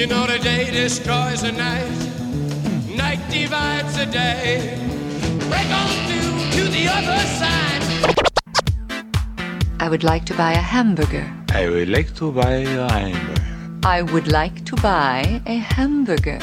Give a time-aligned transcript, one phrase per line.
[0.00, 1.92] You know the day destroys the night,
[2.96, 4.78] night divides the day.
[5.50, 7.82] Break on through to the other side.
[9.78, 11.30] I would like to buy a hamburger.
[11.52, 13.42] I would like to buy a hamburger.
[13.84, 16.38] I would like to buy a hamburger.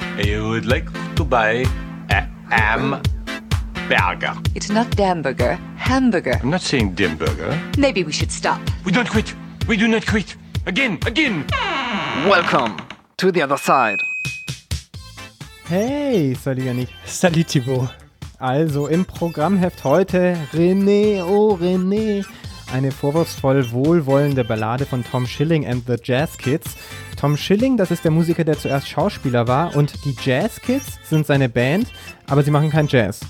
[0.00, 1.66] I would like to buy
[2.08, 4.32] a hamburger.
[4.54, 6.40] It's not Damburger, hamburger.
[6.42, 7.76] I'm not saying Dimburger.
[7.76, 8.62] Maybe we should stop.
[8.86, 9.34] We don't quit.
[9.68, 10.34] We do not quit.
[10.64, 11.44] Again, again.
[12.26, 12.78] Welcome
[13.22, 14.02] to the other side.
[15.68, 16.88] Hey, salut Yannick.
[17.06, 17.88] Salut Thibaut.
[18.40, 22.24] Also im Programmheft heute René, oh René.
[22.72, 26.76] Eine vorwurfsvoll wohlwollende Ballade von Tom Schilling and the Jazz Kids.
[27.16, 31.24] Tom Schilling, das ist der Musiker, der zuerst Schauspieler war, und die Jazz Kids sind
[31.24, 31.86] seine Band,
[32.26, 33.20] aber sie machen kein Jazz.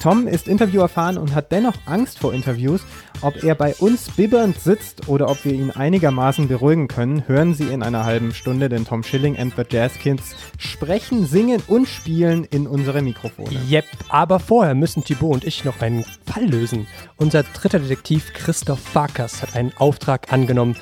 [0.00, 2.80] Tom ist interviewerfahren und hat dennoch Angst vor Interviews.
[3.20, 7.68] Ob er bei uns bibbernd sitzt oder ob wir ihn einigermaßen beruhigen können, hören Sie
[7.68, 12.44] in einer halben Stunde, denn Tom Schilling and the Jazz Kids sprechen, singen und spielen
[12.44, 13.50] in unsere Mikrofone.
[13.70, 16.86] Yep, aber vorher müssen Thibaut und ich noch einen Fall lösen.
[17.18, 20.76] Unser dritter Detektiv Christoph Farkas hat einen Auftrag angenommen.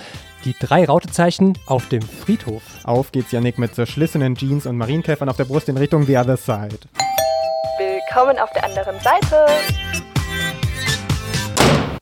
[0.44, 2.62] Die drei Rautezeichen auf dem Friedhof.
[2.84, 6.36] Auf geht's, Yannick, mit zerschlissenen Jeans und Marienkäfern auf der Brust in Richtung The Other
[6.36, 6.78] Side.
[8.08, 9.46] Willkommen auf der anderen Seite.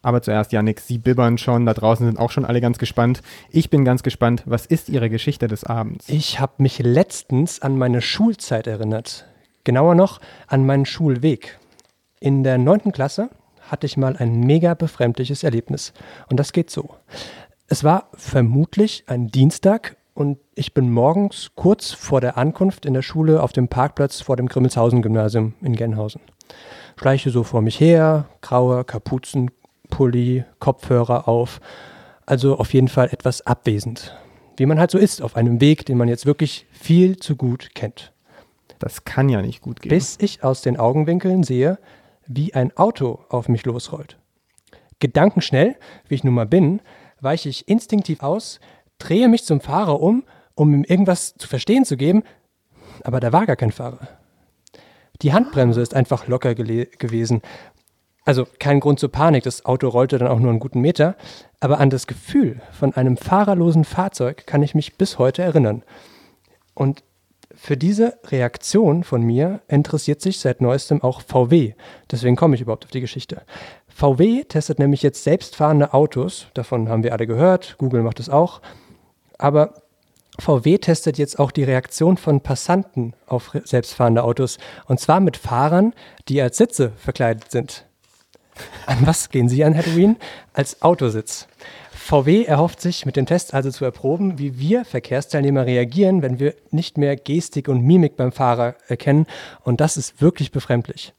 [0.02, 3.22] Aber zuerst, Yannick, Sie bibbern schon, da draußen sind auch schon alle ganz gespannt.
[3.50, 6.08] Ich bin ganz gespannt, was ist Ihre Geschichte des Abends?
[6.08, 9.27] Ich habe mich letztens an meine Schulzeit erinnert.
[9.64, 11.58] Genauer noch an meinen Schulweg.
[12.20, 13.28] In der neunten Klasse
[13.68, 15.92] hatte ich mal ein mega befremdliches Erlebnis.
[16.30, 16.94] Und das geht so.
[17.66, 23.03] Es war vermutlich ein Dienstag und ich bin morgens kurz vor der Ankunft in der
[23.03, 26.23] Schule auf dem Parkplatz vor dem Grimmelshausen-Gymnasium in Genhausen.
[26.98, 31.61] Schleiche so vor mich her, graue Kapuzenpulli, Kopfhörer auf,
[32.25, 34.17] also auf jeden Fall etwas abwesend.
[34.56, 37.74] Wie man halt so ist auf einem Weg, den man jetzt wirklich viel zu gut
[37.74, 38.14] kennt.
[38.79, 39.90] Das kann ja nicht gut gehen.
[39.90, 41.79] Bis ich aus den Augenwinkeln sehe,
[42.27, 44.17] wie ein Auto auf mich losrollt.
[44.98, 45.77] Gedankenschnell,
[46.08, 46.80] wie ich nun mal bin,
[47.20, 48.61] weiche ich instinktiv aus,
[48.98, 50.24] drehe mich zum Fahrer um,
[50.55, 52.23] um ihm irgendwas zu verstehen zu geben,
[53.05, 54.08] aber da war gar kein Fahrer.
[55.23, 57.42] Die Handbremse ist einfach locker gewesen.
[58.24, 61.17] Also kein Grund zur Panik, das Auto rollte dann auch nur einen guten Meter,
[61.61, 65.84] aber an das Gefühl von einem fahrerlosen Fahrzeug kann ich mich bis heute erinnern.
[66.74, 67.05] Und
[67.55, 71.74] für diese Reaktion von mir interessiert sich seit neuestem auch VW.
[72.11, 73.42] Deswegen komme ich überhaupt auf die Geschichte.
[73.89, 76.48] VW testet nämlich jetzt selbstfahrende Autos.
[76.52, 77.77] Davon haben wir alle gehört.
[77.78, 78.61] Google macht es auch.
[79.39, 79.83] Aber
[80.39, 84.58] VW testet jetzt auch die Reaktion von Passanten auf selbstfahrende Autos.
[84.86, 85.95] Und zwar mit Fahrern,
[86.29, 87.86] die als Sitze verkleidet sind.
[88.86, 90.17] An was gehen Sie an Halloween?
[90.52, 91.46] Als Autositz.
[91.92, 96.55] VW erhofft sich mit dem Test also zu erproben, wie wir Verkehrsteilnehmer reagieren, wenn wir
[96.70, 99.27] nicht mehr Gestik und Mimik beim Fahrer erkennen.
[99.64, 101.13] Und das ist wirklich befremdlich.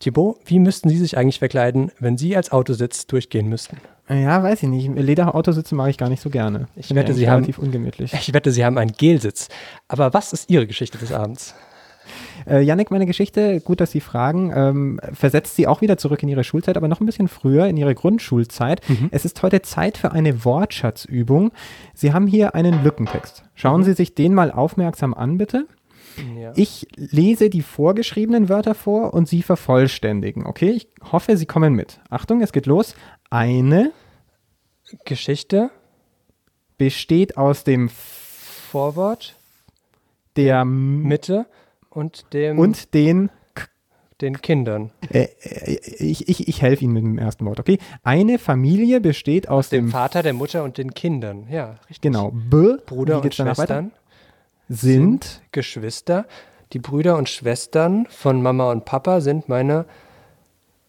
[0.00, 3.78] Thibaut, wie müssten Sie sich eigentlich verkleiden, wenn Sie als Autositz durchgehen müssten?
[4.08, 4.88] Ja, weiß ich nicht.
[4.94, 6.66] Lederautosätze mag ich gar nicht so gerne.
[6.76, 8.12] Ich wette, Sie haben ungemütlich.
[8.20, 9.48] Ich wette, Sie haben einen Gelsitz.
[9.88, 11.54] Aber was ist Ihre Geschichte des Abends?
[12.48, 16.28] Äh, Yannick, meine Geschichte, gut, dass Sie fragen, ähm, versetzt Sie auch wieder zurück in
[16.28, 18.80] Ihre Schulzeit, aber noch ein bisschen früher in Ihre Grundschulzeit.
[18.88, 19.08] Mhm.
[19.10, 21.50] Es ist heute Zeit für eine Wortschatzübung.
[21.94, 23.42] Sie haben hier einen Lückentext.
[23.56, 23.84] Schauen Mhm.
[23.86, 25.66] Sie sich den mal aufmerksam an, bitte.
[26.38, 26.52] Ja.
[26.56, 30.70] Ich lese die vorgeschriebenen Wörter vor und Sie vervollständigen, okay?
[30.70, 32.00] Ich hoffe, Sie kommen mit.
[32.10, 32.94] Achtung, es geht los.
[33.30, 33.92] Eine
[35.04, 35.70] Geschichte,
[36.78, 39.36] besteht aus dem Vorwort,
[40.36, 41.46] der Mitte
[41.90, 43.30] und dem und den
[44.20, 44.92] den Kindern.
[45.10, 47.78] äh, äh, ich, ich, ich helfe Ihnen mit dem ersten Wort, okay?
[48.02, 51.46] Eine Familie besteht aus Dem dem Vater, der Mutter und den Kindern.
[51.50, 52.00] Ja, richtig.
[52.00, 53.90] genau B Bruder und danach weiter?
[54.68, 56.26] Sind Geschwister.
[56.72, 59.86] Die Brüder und Schwestern von Mama und Papa sind meine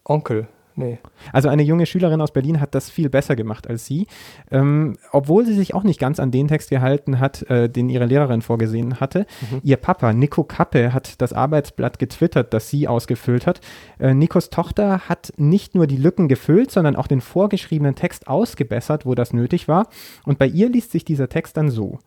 [0.03, 0.47] Onkel.
[0.79, 0.99] Nee.
[1.33, 4.05] Also eine junge Schülerin aus Berlin hat das viel besser gemacht als sie,
[4.51, 8.05] ähm, obwohl sie sich auch nicht ganz an den Text gehalten hat, äh, den ihre
[8.05, 9.25] Lehrerin vorgesehen hatte.
[9.63, 13.59] Ihr Papa, Nico Kappe, hat das Arbeitsblatt getwittert, das sie ausgefüllt hat.
[13.97, 19.03] Äh, Nikos Tochter hat nicht nur die Lücken gefüllt, sondern auch den vorgeschriebenen Text ausgebessert,
[19.03, 19.89] wo das nötig war.
[20.25, 21.97] Und bei ihr liest sich dieser Text dann so.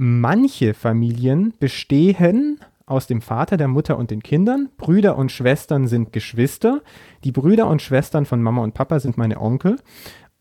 [0.00, 4.68] Manche Familien bestehen aus dem Vater, der Mutter und den Kindern.
[4.76, 6.82] Brüder und Schwestern sind Geschwister.
[7.24, 9.74] Die Brüder und Schwestern von Mama und Papa sind meine Onkel.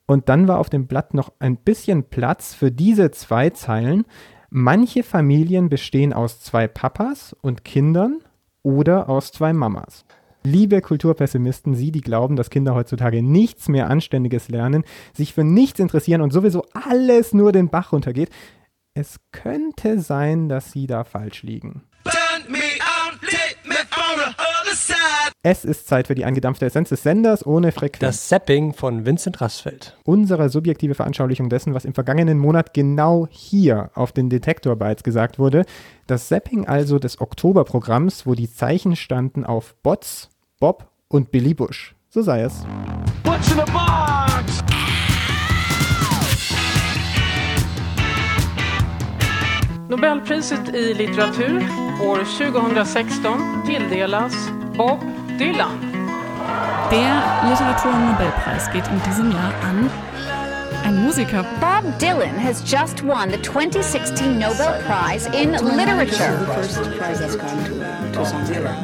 [0.06, 4.06] Und dann war auf dem Blatt noch ein bisschen Platz für diese zwei Zeilen.
[4.52, 8.20] Manche Familien bestehen aus zwei Papas und Kindern
[8.62, 10.06] oder aus zwei Mamas.
[10.44, 14.84] Liebe Kulturpessimisten, Sie, die glauben, dass Kinder heutzutage nichts mehr Anständiges lernen,
[15.14, 18.30] sich für nichts interessieren und sowieso alles nur den Bach runtergeht.
[18.98, 21.84] Es könnte sein, dass Sie da falsch liegen.
[25.44, 28.00] Es ist Zeit für die angedampfte Essenz des Senders ohne Frequenz.
[28.00, 29.96] Das Zapping von Vincent Rassfeld.
[30.04, 35.38] Unsere subjektive Veranschaulichung dessen, was im vergangenen Monat genau hier auf den Detektor Bytes gesagt
[35.38, 35.64] wurde.
[36.08, 40.30] Das Zapping also des Oktoberprogramms, wo die Zeichen standen auf Bots,
[40.60, 41.96] Bob und Billy Bush.
[42.10, 42.66] So sei es.
[49.90, 51.64] Nobelpriset i litteratur
[52.04, 53.32] år 2016
[53.66, 54.34] tilldelas
[54.78, 55.00] Bob
[55.40, 55.80] Dylan.
[56.92, 59.90] Der Literaturnobelpreis geht in diesem Jahr an
[60.84, 61.46] ein Musiker.
[61.62, 66.38] Bob Dylan has just won the 2016 Nobel Prize in Literature.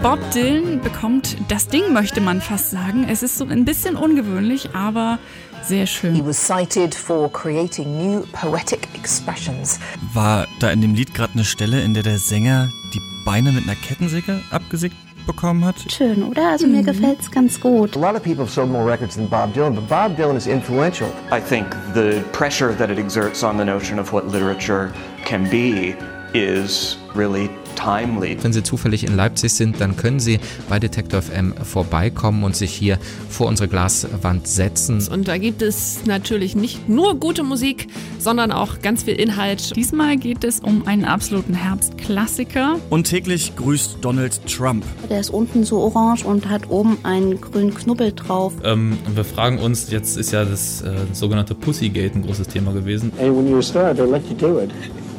[0.01, 3.07] Bob Dylan bekommt das Ding, möchte man fast sagen.
[3.09, 5.19] Es ist so ein bisschen ungewöhnlich, aber
[5.63, 6.15] sehr schön.
[6.15, 9.79] He was cited for creating new poetic expressions.
[10.13, 13.63] War da in dem Lied gerade eine Stelle, in der der Sänger die Beine mit
[13.63, 14.95] einer Kettensäge abgesägt
[15.25, 15.75] bekommen hat?
[15.89, 16.49] Schön, oder?
[16.49, 17.95] Also mir gefällt's ganz gut.
[17.95, 20.47] A lot of people have sold more records than Bob Dylan, but Bob Dylan is
[20.47, 21.09] influential.
[21.31, 24.91] I think the pressure that it exerts on the notion of what literature
[25.25, 25.95] can be
[26.33, 27.49] is really.
[27.85, 30.39] Wenn Sie zufällig in Leipzig sind, dann können Sie
[30.69, 32.97] bei Detektor FM vorbeikommen und sich hier
[33.29, 35.05] vor unsere Glaswand setzen.
[35.11, 37.87] Und da gibt es natürlich nicht nur gute Musik,
[38.19, 39.75] sondern auch ganz viel Inhalt.
[39.75, 42.79] Diesmal geht es um einen absoluten Herbstklassiker.
[42.89, 44.85] Und täglich grüßt Donald Trump.
[45.09, 48.53] Der ist unten so orange und hat oben einen grünen Knubbel drauf.
[48.63, 53.11] Ähm, wir fragen uns, jetzt ist ja das äh, sogenannte Pussygate ein großes Thema gewesen.
[53.19, 54.71] And when you're a star, they let you do it.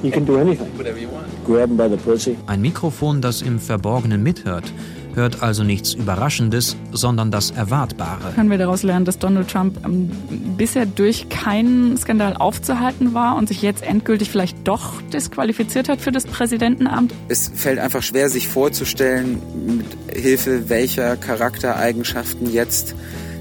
[0.05, 0.69] You can do anything.
[0.77, 1.27] Whatever you want.
[1.47, 2.37] Grab them by the pussy.
[2.47, 4.71] Ein Mikrofon, das im Verborgenen mithört,
[5.15, 8.33] hört also nichts Überraschendes, sondern das Erwartbare.
[8.35, 10.11] Können wir daraus lernen, dass Donald Trump ähm,
[10.59, 16.13] bisher durch keinen Skandal aufzuhalten war und sich jetzt endgültig vielleicht doch disqualifiziert hat für
[16.13, 17.15] das Präsidentenamt?
[17.29, 22.95] Es fällt einfach schwer, sich vorzustellen, mit Hilfe welcher Charaktereigenschaften jetzt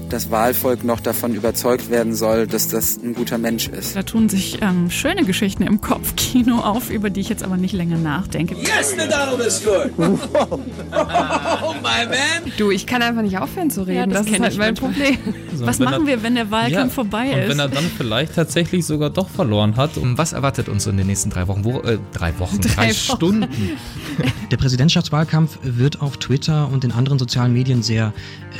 [0.08, 3.96] das Wahlvolk noch davon überzeugt werden soll, dass das ein guter Mensch ist.
[3.96, 7.72] Da tun sich ähm, schöne Geschichten im Kopfkino auf, über die ich jetzt aber nicht
[7.72, 8.54] länger nachdenke.
[8.54, 9.92] Yes, the Donald is good.
[9.98, 12.52] oh, my man.
[12.56, 13.96] Du, ich kann einfach nicht aufhören zu reden.
[13.96, 15.18] Ja, das, das ist halt mein Problem.
[15.54, 17.34] So, Was machen er, wir, wenn der Wahlkampf ja, vorbei ist?
[17.34, 19.90] Und wenn er dann vielleicht tatsächlich sogar doch verloren hat.
[19.96, 21.64] Was erwartet uns in den nächsten drei Wochen?
[21.64, 23.46] Wo, äh, drei Wochen, drei, drei Stunden.
[24.50, 28.12] Der Präsidentschaftswahlkampf wird auf Twitter und in anderen sozialen Medien sehr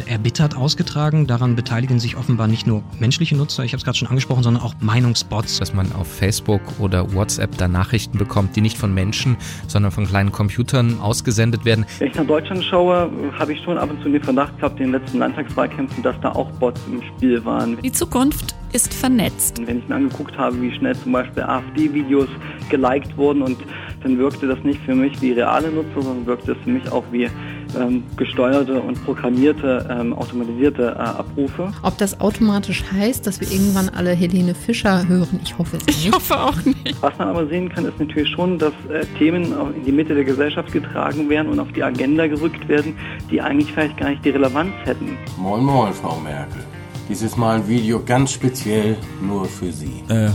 [0.06, 1.26] äh, erbittert ausgetragen.
[1.35, 4.63] Daran beteiligen sich offenbar nicht nur menschliche Nutzer, ich habe es gerade schon angesprochen, sondern
[4.63, 5.59] auch Meinungsbots.
[5.59, 9.37] Dass man auf Facebook oder WhatsApp da Nachrichten bekommt, die nicht von Menschen,
[9.67, 11.87] sondern von kleinen Computern ausgesendet werden.
[11.99, 14.93] Wenn ich nach Deutschland schaue, habe ich schon ab und zu den Verdacht gehabt, in
[14.93, 17.79] den letzten Landtagswahlkämpfen, dass da auch Bots im Spiel waren.
[17.83, 19.61] Die Zukunft ist vernetzt.
[19.67, 22.29] Wenn ich mir angeguckt habe, wie schnell zum Beispiel AfD-Videos
[22.71, 23.59] geliked wurden und
[24.05, 27.05] dann wirkte das nicht für mich wie reale Nutzer, sondern wirkte es für mich auch
[27.11, 27.29] wie
[27.78, 31.72] ähm, gesteuerte und programmierte, ähm, automatisierte äh, Abrufe.
[31.82, 36.06] Ob das automatisch heißt, dass wir irgendwann alle Helene Fischer hören, ich hoffe es nicht.
[36.06, 36.96] Ich hoffe auch nicht.
[37.00, 40.25] Was man aber sehen kann, ist natürlich schon, dass äh, Themen in die Mitte der
[40.25, 42.96] Gesellschaft getragen werden und auf die Agenda gerückt werden,
[43.31, 45.16] die eigentlich vielleicht gar nicht die Relevanz hätten.
[45.38, 46.62] Moin Moin, Frau Merkel.
[47.08, 50.02] Dieses Mal ein Video ganz speziell nur für Sie.
[50.09, 50.30] Äh,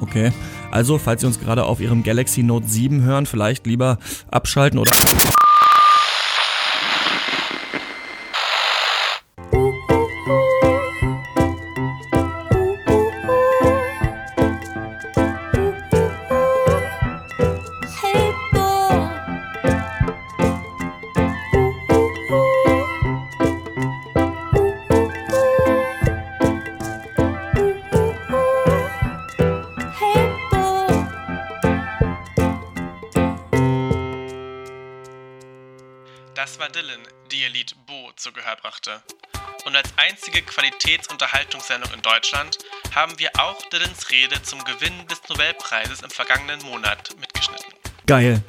[0.00, 0.32] okay.
[0.70, 3.98] Also, falls Sie uns gerade auf Ihrem Galaxy Note 7 hören, vielleicht lieber
[4.30, 4.90] abschalten oder...
[36.72, 39.02] Dylan, die ihr Lied Bo zu Gehör brachte.
[39.66, 42.58] Und als einzige Qualitätsunterhaltungssendung in Deutschland
[42.94, 47.72] haben wir auch Dylans Rede zum Gewinn des Nobelpreises im vergangenen Monat mitgeschnitten.
[48.06, 48.42] Geil.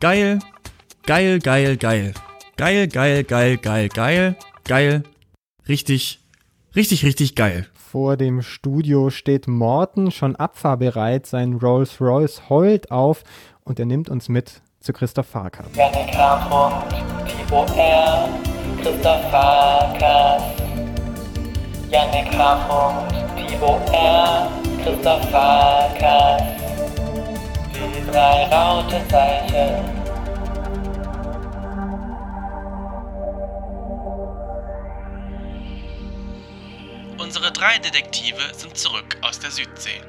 [0.00, 0.38] Geil.
[1.04, 2.14] Geil, geil, geil.
[2.56, 4.36] Geil, geil, geil, geil, geil.
[4.64, 5.02] Geil.
[5.68, 6.20] Richtig,
[6.74, 7.68] richtig, richtig geil.
[7.74, 13.24] Vor dem Studio steht Morten schon abfahrbereit, sein Rolls Royce heult auf
[13.64, 15.66] und er nimmt uns mit zu Christoph Farkas.
[18.82, 20.42] Christoph Farkas.
[21.90, 24.50] Janik Hartmut, Timo R.,
[24.82, 26.42] Christoph Farkas.
[27.74, 30.02] Die drei Rautezeichen.
[37.18, 40.02] Unsere drei Detektive sind zurück aus der Südsee.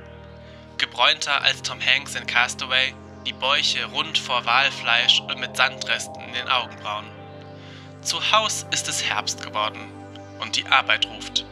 [0.78, 2.94] gebräunter als Tom Hanks in Castaway,
[3.26, 7.06] die Bäuche rund vor Walfleisch und mit Sandresten in den Augenbrauen.
[8.02, 9.80] Zu Haus ist es Herbst geworden
[10.42, 11.46] und die Arbeit ruft.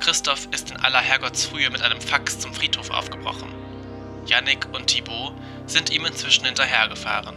[0.00, 3.52] Christoph ist in aller Herrgottsfrühe mit einem Fax zum Friedhof aufgebrochen.
[4.26, 5.34] Yannick und Thibaut
[5.66, 7.36] sind ihm inzwischen hinterhergefahren.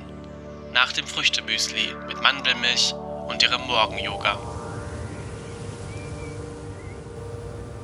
[0.74, 2.94] Nach dem Früchtemüsli mit Mandelmilch
[3.28, 4.38] und ihrem Morgen-Yoga.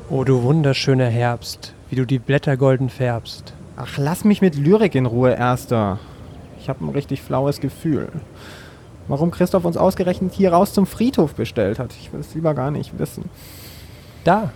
[0.10, 3.57] Oh, du wunderschöner Herbst, wie du die Blätter golden färbst.
[3.80, 6.00] Ach, lass mich mit Lyrik in Ruhe, Erster.
[6.60, 8.10] Ich habe ein richtig flaues Gefühl.
[9.08, 12.72] Warum Christoph uns ausgerechnet hier raus zum Friedhof bestellt hat, ich will es lieber gar
[12.72, 13.30] nicht wissen.
[14.24, 14.52] Da,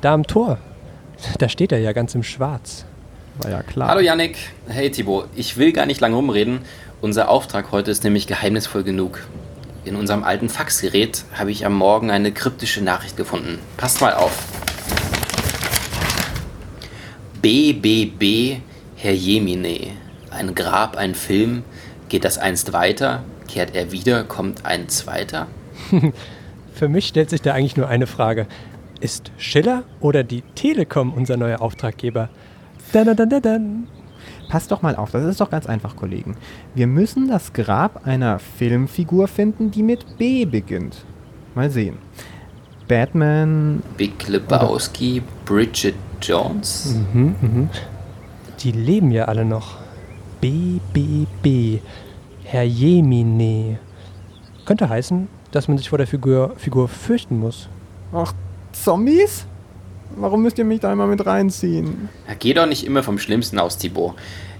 [0.00, 0.58] da am Tor.
[1.38, 2.84] Da steht er ja ganz im Schwarz.
[3.38, 3.88] War ja klar.
[3.88, 4.36] Hallo Yannick.
[4.68, 5.26] Hey Thibaut.
[5.34, 6.60] Ich will gar nicht lange rumreden.
[7.00, 9.26] Unser Auftrag heute ist nämlich geheimnisvoll genug.
[9.84, 13.58] In unserem alten Faxgerät habe ich am Morgen eine kryptische Nachricht gefunden.
[13.76, 14.44] Passt mal auf.
[17.44, 18.62] BBB
[18.96, 19.88] Herr Jemine.
[20.30, 21.62] Ein Grab, ein Film.
[22.08, 23.22] Geht das einst weiter?
[23.48, 24.24] Kehrt er wieder?
[24.24, 25.46] Kommt ein zweiter?
[26.72, 28.46] Für mich stellt sich da eigentlich nur eine Frage.
[28.98, 32.30] Ist Schiller oder die Telekom unser neuer Auftraggeber?
[32.92, 33.88] Dann, dann, dann.
[34.48, 36.38] Passt doch mal auf, das ist doch ganz einfach, Kollegen.
[36.74, 41.04] Wir müssen das Grab einer Filmfigur finden, die mit B beginnt.
[41.54, 41.98] Mal sehen.
[42.88, 43.82] Batman.
[43.96, 46.96] Big Lebowski, Bridget Jones.
[47.12, 47.70] Mhm, mhm.
[48.60, 49.78] Die leben ja alle noch.
[50.40, 51.80] BBB.
[52.44, 53.78] Herr Jemine.
[54.64, 57.68] Könnte heißen, dass man sich vor der Figur, Figur fürchten muss.
[58.12, 58.32] Ach,
[58.72, 59.46] Zombies?
[60.16, 62.08] Warum müsst ihr mich da immer mit reinziehen?
[62.28, 64.14] Ja, geh doch nicht immer vom Schlimmsten aus, Thibaut.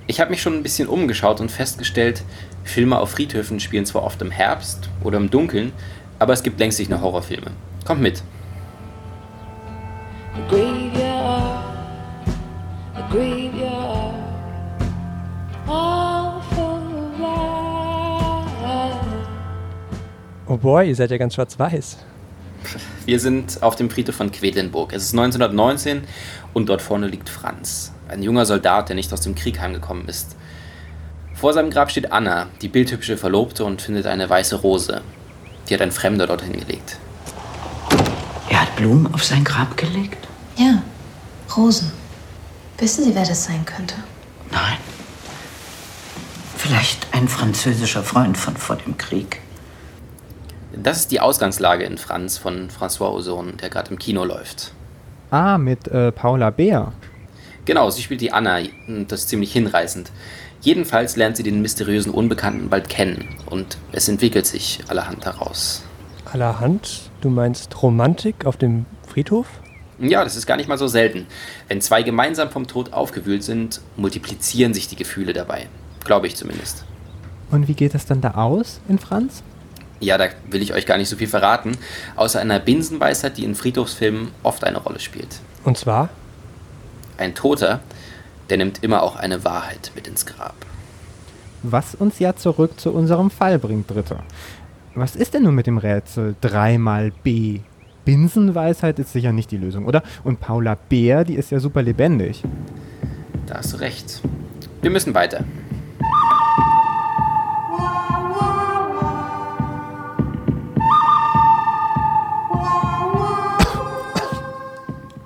[0.06, 2.22] Ich habe mich schon ein bisschen umgeschaut und festgestellt,
[2.64, 5.72] Filme auf Friedhöfen spielen zwar oft im Herbst oder im Dunkeln,
[6.18, 7.52] aber es gibt längst nicht nur Horrorfilme.
[7.84, 8.22] Kommt mit.
[10.34, 11.64] A graveyard,
[12.94, 14.14] a graveyard.
[20.46, 21.98] Oh boy, ihr seid ja ganz schwarz-weiß.
[23.06, 24.92] Wir sind auf dem Friedhof von Quedlinburg.
[24.92, 26.02] Es ist 1919
[26.52, 30.36] und dort vorne liegt Franz, ein junger Soldat, der nicht aus dem Krieg heimgekommen ist.
[31.34, 35.02] Vor seinem Grab steht Anna, die bildhübsche Verlobte, und findet eine weiße Rose.
[35.68, 36.98] Die hat ein Fremder dorthin gelegt.
[38.54, 40.28] Er hat Blumen auf sein Grab gelegt?
[40.54, 40.80] Ja,
[41.56, 41.90] Rosen.
[42.78, 43.96] Wissen Sie, wer das sein könnte?
[44.52, 44.76] Nein.
[46.56, 49.40] Vielleicht ein französischer Freund von vor dem Krieg.
[50.72, 54.72] Das ist die Ausgangslage in Franz von François Ozon, der gerade im Kino läuft.
[55.32, 56.92] Ah, mit äh, Paula Beer.
[57.64, 58.60] Genau, sie spielt die Anna,
[59.08, 60.12] das ist ziemlich hinreißend.
[60.60, 65.82] Jedenfalls lernt sie den mysteriösen Unbekannten bald kennen und es entwickelt sich allerhand heraus.
[66.34, 67.10] Allerhand?
[67.20, 69.46] Du meinst Romantik auf dem Friedhof?
[70.00, 71.28] Ja, das ist gar nicht mal so selten.
[71.68, 75.68] Wenn zwei gemeinsam vom Tod aufgewühlt sind, multiplizieren sich die Gefühle dabei.
[76.04, 76.84] Glaube ich zumindest.
[77.52, 79.44] Und wie geht es dann da aus in Franz?
[80.00, 81.78] Ja, da will ich euch gar nicht so viel verraten,
[82.16, 85.38] außer einer Binsenweisheit, die in Friedhofsfilmen oft eine Rolle spielt.
[85.62, 86.08] Und zwar?
[87.16, 87.78] Ein Toter,
[88.50, 90.56] der nimmt immer auch eine Wahrheit mit ins Grab.
[91.62, 94.24] Was uns ja zurück zu unserem Fall bringt, Dritter.
[94.96, 97.62] Was ist denn nun mit dem Rätsel 3 mal B?
[98.04, 100.04] Binsenweisheit ist sicher nicht die Lösung, oder?
[100.22, 102.44] Und Paula Bär, die ist ja super lebendig.
[103.46, 104.22] Da hast du recht.
[104.82, 105.42] Wir müssen weiter.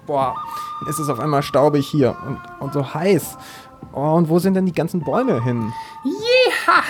[0.07, 0.35] Boah,
[0.89, 3.37] es ist auf einmal staubig hier und, und so heiß.
[3.93, 5.71] Oh, und wo sind denn die ganzen Bäume hin?
[6.05, 6.83] Jeha!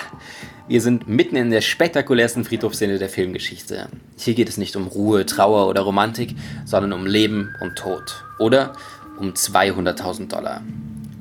[0.68, 3.88] Wir sind mitten in der spektakulärsten Friedhofsszene der Filmgeschichte.
[4.18, 8.22] Hier geht es nicht um Ruhe, Trauer oder Romantik, sondern um Leben und Tod.
[8.38, 8.74] Oder
[9.18, 10.60] um 200.000 Dollar.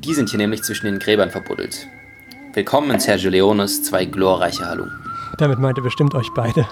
[0.04, 1.88] Die sind hier nämlich zwischen den Gräbern verbuddelt.
[2.56, 5.00] Willkommen in Sergio Leones zwei glorreiche Halunken.
[5.38, 6.68] Damit meint er bestimmt euch beide.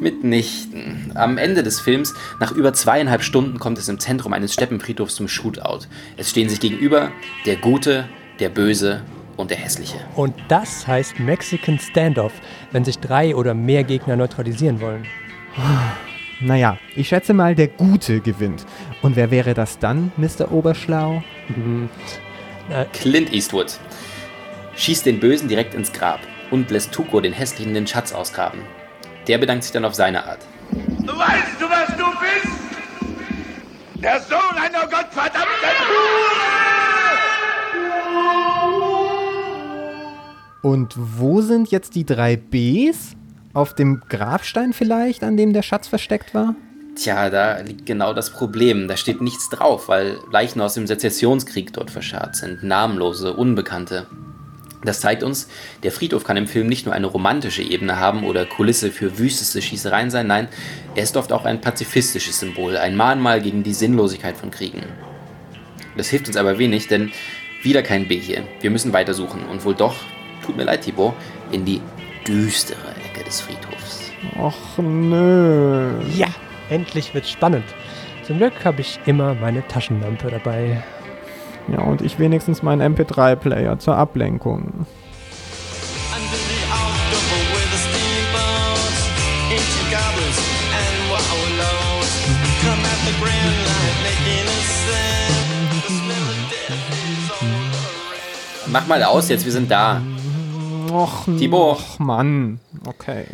[0.00, 1.12] Mitnichten.
[1.14, 5.28] Am Ende des Films, nach über zweieinhalb Stunden, kommt es im Zentrum eines Steppenfriedhofs zum
[5.28, 5.86] Shootout.
[6.16, 7.12] Es stehen sich gegenüber
[7.46, 8.08] der Gute,
[8.40, 9.02] der Böse
[9.36, 9.98] und der Hässliche.
[10.14, 12.32] Und das heißt Mexican Standoff,
[12.72, 15.06] wenn sich drei oder mehr Gegner neutralisieren wollen.
[16.40, 18.66] Naja, ich schätze mal, der Gute gewinnt.
[19.02, 20.50] Und wer wäre das dann, Mr.
[20.50, 21.22] Oberschlau?
[21.46, 21.88] Hm.
[22.92, 23.78] Clint Eastwood
[24.76, 28.60] schießt den Bösen direkt ins Grab und lässt Tuco den Hässlichen den Schatz ausgraben.
[29.28, 30.40] Der bedankt sich dann auf seine Art.
[30.70, 32.56] Weißt du, was du bist?
[34.02, 35.44] Der Sohn einer gottverdammten
[40.64, 43.16] Und wo sind jetzt die drei Bs?
[43.52, 46.56] Auf dem Grabstein vielleicht, an dem der Schatz versteckt war?
[46.96, 48.88] Tja, da liegt genau das Problem.
[48.88, 52.62] Da steht nichts drauf, weil Leichen aus dem Sezessionskrieg dort verscharrt sind.
[52.62, 54.06] Namenlose, Unbekannte.
[54.82, 55.48] Das zeigt uns,
[55.82, 59.60] der Friedhof kann im Film nicht nur eine romantische Ebene haben oder Kulisse für wüsteste
[59.60, 60.48] Schießereien sein, nein,
[60.94, 64.82] er ist oft auch ein pazifistisches Symbol, ein Mahnmal gegen die Sinnlosigkeit von Kriegen.
[65.96, 67.12] Das hilft uns aber wenig, denn
[67.62, 68.44] wieder kein B hier.
[68.60, 69.96] Wir müssen weitersuchen und wohl doch,
[70.44, 71.14] tut mir leid, Thibaut,
[71.52, 71.80] in die
[72.26, 74.10] düstere Ecke des Friedhofs.
[74.38, 76.00] Och nö.
[76.16, 76.28] Ja,
[76.70, 77.64] endlich wird's spannend.
[78.26, 80.82] Zum Glück habe ich immer meine Taschenlampe dabei.
[81.68, 84.86] Ja, und ich wenigstens meinen MP3-Player zur Ablenkung.
[98.66, 100.00] Mach mal aus jetzt, wir sind da.
[100.94, 101.78] Och, Thibaut.
[101.78, 102.58] och Mann.
[102.86, 103.24] Okay.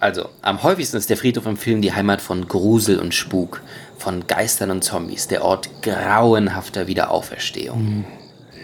[0.00, 3.62] Also, am häufigsten ist der Friedhof im Film die Heimat von Grusel und Spuk,
[3.96, 8.04] von Geistern und Zombies, der Ort grauenhafter Wiederauferstehung.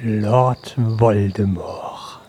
[0.02, 2.20] Lord Voldemort.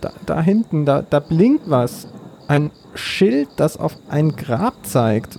[0.00, 2.06] Da, da hinten, da, da blinkt was.
[2.48, 5.38] Ein Schild, das auf ein Grab zeigt.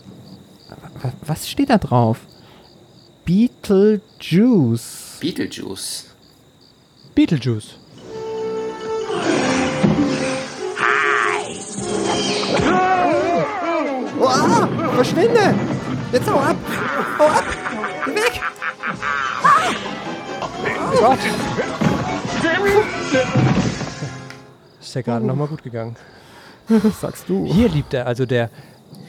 [1.02, 2.20] Wa- Was steht da drauf?
[3.26, 5.18] Beetlejuice.
[5.22, 6.06] Beetlejuice.
[7.16, 7.78] Beetlejuice.
[14.28, 15.56] Oh, verschwinde!
[16.12, 16.56] Jetzt hau ab!
[17.20, 17.44] Hau ab!
[18.06, 18.42] Geh weg!
[20.94, 21.20] Oh Gott.
[24.82, 25.96] Ist ja gerade nochmal gut gegangen.
[27.00, 27.46] Sagst du.
[27.46, 28.50] Hier liebt er, also der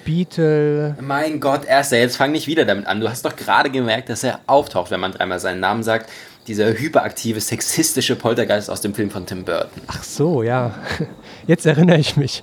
[0.04, 0.96] Beetle.
[1.00, 3.00] Mein Gott, erst jetzt fang nicht wieder damit an.
[3.00, 6.10] Du hast doch gerade gemerkt, dass er auftaucht, wenn man dreimal seinen Namen sagt.
[6.46, 9.82] Dieser hyperaktive, sexistische Poltergeist aus dem Film von Tim Burton.
[9.88, 10.74] Ach so, ja.
[11.46, 12.42] Jetzt erinnere ich mich.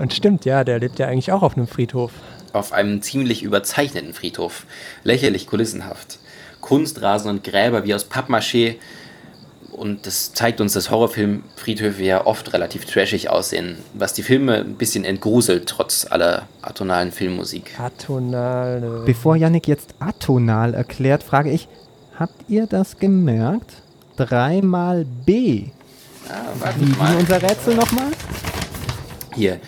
[0.00, 2.12] Und stimmt, ja, der lebt ja eigentlich auch auf einem Friedhof.
[2.54, 4.64] Auf einem ziemlich überzeichneten Friedhof.
[5.04, 6.18] Lächerlich kulissenhaft.
[6.62, 8.76] Kunstrasen und Gräber wie aus Pappmaché.
[9.72, 14.74] Und das zeigt uns, dass Horrorfilmfriedhöfe ja oft relativ trashig aussehen, was die Filme ein
[14.76, 17.78] bisschen entgruselt, trotz aller atonalen Filmmusik.
[17.78, 19.02] Atonal.
[19.04, 21.68] Bevor Yannick jetzt atonal erklärt, frage ich,
[22.18, 23.82] habt ihr das gemerkt?
[24.16, 25.64] Dreimal B.
[26.28, 27.16] Ah, warte Wie, wie mal.
[27.16, 28.08] unser Rätsel nochmal?
[29.34, 29.60] Hier.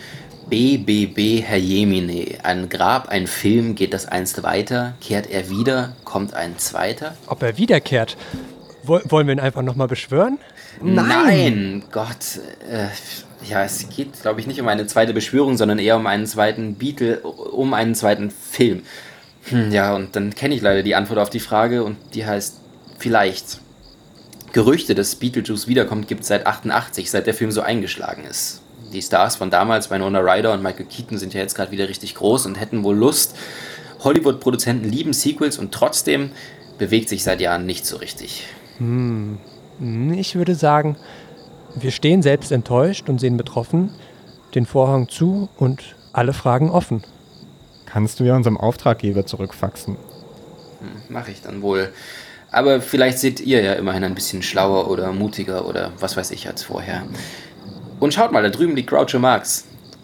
[0.57, 2.37] BBB Herr Jemine.
[2.43, 4.93] Ein Grab, ein Film, geht das einst weiter?
[5.01, 5.95] Kehrt er wieder?
[6.03, 7.17] Kommt ein zweiter?
[7.25, 8.17] Ob er wiederkehrt?
[8.83, 10.37] Woll- Wollen wir ihn einfach nochmal beschwören?
[10.79, 12.39] Nein, Gott.
[12.69, 12.85] Äh,
[13.49, 16.75] ja, es geht, glaube ich, nicht um eine zweite Beschwörung, sondern eher um einen zweiten
[16.75, 18.83] Beatle, um einen zweiten Film.
[19.45, 22.57] Hm, ja, und dann kenne ich leider die Antwort auf die Frage und die heißt
[22.99, 23.59] vielleicht.
[24.51, 28.61] Gerüchte, dass Beetlejuice wiederkommt, gibt es seit 88, seit der Film so eingeschlagen ist.
[28.93, 32.15] Die Stars von damals, Winona Ryder und Michael Keaton, sind ja jetzt gerade wieder richtig
[32.15, 33.35] groß und hätten wohl Lust.
[34.03, 36.31] Hollywood-Produzenten lieben Sequels und trotzdem
[36.77, 38.45] bewegt sich seit Jahren nicht so richtig.
[38.77, 39.39] Hm.
[39.79, 40.97] Hm, Ich würde sagen,
[41.75, 43.91] wir stehen selbst enttäuscht und sehen betroffen,
[44.53, 47.03] den Vorhang zu und alle Fragen offen.
[47.85, 49.95] Kannst du ja unserem Auftraggeber zurückfaxen.
[49.95, 51.91] Hm, Mache ich dann wohl.
[52.51, 56.47] Aber vielleicht seht ihr ja immerhin ein bisschen schlauer oder mutiger oder was weiß ich
[56.47, 57.03] als vorher.
[58.03, 59.63] Und schaut mal, da drüben liegt Groucho Marx.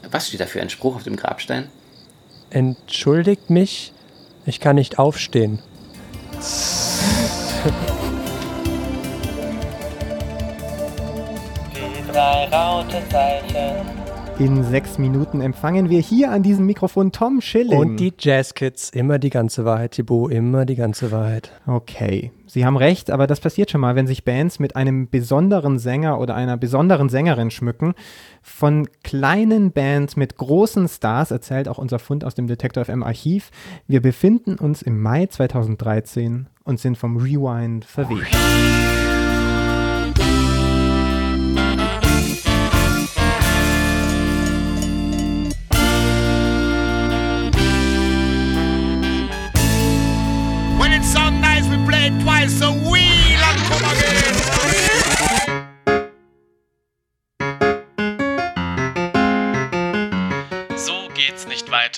[0.09, 1.67] Was steht da für ein Spruch auf dem Grabstein?
[2.49, 3.91] Entschuldigt mich,
[4.45, 5.59] ich kann nicht aufstehen.
[11.75, 14.08] Die drei Rautezeichen.
[14.39, 17.77] In sechs Minuten empfangen wir hier an diesem Mikrofon Tom Schilling.
[17.77, 21.51] Und die Jazzkids, immer die ganze Wahrheit, Thibaut, immer die ganze Wahrheit.
[21.67, 25.77] Okay, Sie haben recht, aber das passiert schon mal, wenn sich Bands mit einem besonderen
[25.77, 27.95] Sänger oder einer besonderen Sängerin schmücken.
[28.41, 33.51] Von kleinen Bands mit großen Stars erzählt auch unser Fund aus dem Detektor FM Archiv.
[33.87, 38.25] Wir befinden uns im Mai 2013 und sind vom Rewind verweht.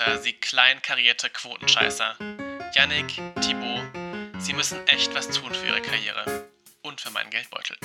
[0.01, 2.15] Weiter, Sie kleinkarierte Quotenscheißer.
[2.73, 3.83] Yannick, Thibaut,
[4.39, 6.49] Sie müssen echt was tun für Ihre Karriere.
[6.83, 7.77] Und für meinen Geldbeutel.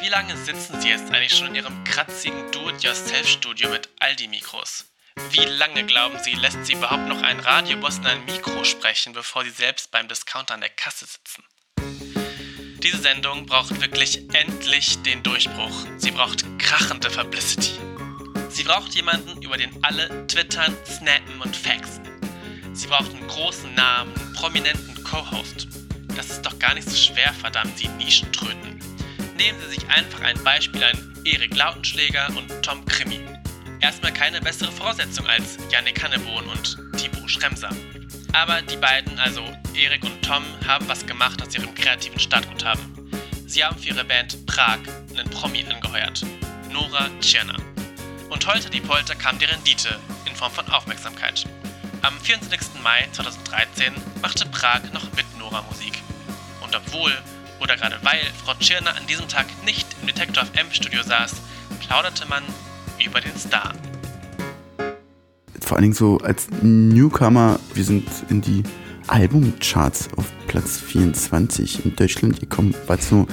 [0.00, 4.84] Wie lange sitzen Sie jetzt eigentlich schon in Ihrem kratzigen Do-it-yourself-Studio mit Aldi-Mikros?
[5.30, 9.42] Wie lange glauben Sie, lässt Sie überhaupt noch ein Radioboss in ein Mikro sprechen, bevor
[9.42, 11.42] Sie selbst beim Discounter an der Kasse sitzen?
[12.80, 15.86] Diese Sendung braucht wirklich endlich den Durchbruch.
[15.96, 17.87] Sie braucht krachende Publicity.
[18.50, 22.02] Sie braucht jemanden, über den alle twittern, snappen und faxen.
[22.72, 25.68] Sie braucht einen großen Namen, einen prominenten Co-Host.
[26.16, 28.80] Das ist doch gar nicht so schwer, verdammt, Sie Nischentröten.
[29.36, 33.20] Nehmen Sie sich einfach ein Beispiel an Erik Lautenschläger und Tom Krimi.
[33.80, 37.70] Erstmal keine bessere Voraussetzung als Yannick Hannebohn und Thibaut Schremser.
[38.32, 39.42] Aber die beiden, also
[39.74, 42.82] Erik und Tom, haben was gemacht aus ihrem kreativen Startguthaben.
[43.46, 44.78] Sie haben für ihre Band Prag
[45.16, 46.24] einen Promi angeheuert,
[46.70, 47.56] Nora Tschirner.
[48.30, 51.46] Und heute die Polter kam die Rendite in Form von Aufmerksamkeit.
[52.02, 52.82] Am 24.
[52.82, 56.02] Mai 2013 machte Prag noch mit Nora Musik.
[56.62, 57.12] Und obwohl,
[57.58, 61.36] oder gerade weil Frau Tschirner an diesem Tag nicht im Detektor FM Studio saß,
[61.80, 62.42] plauderte man
[63.02, 63.72] über den Star.
[65.62, 68.62] Vor allen Dingen so als Newcomer, wir sind in die
[69.06, 73.26] Albumcharts auf Platz 24 in Deutschland gekommen, war so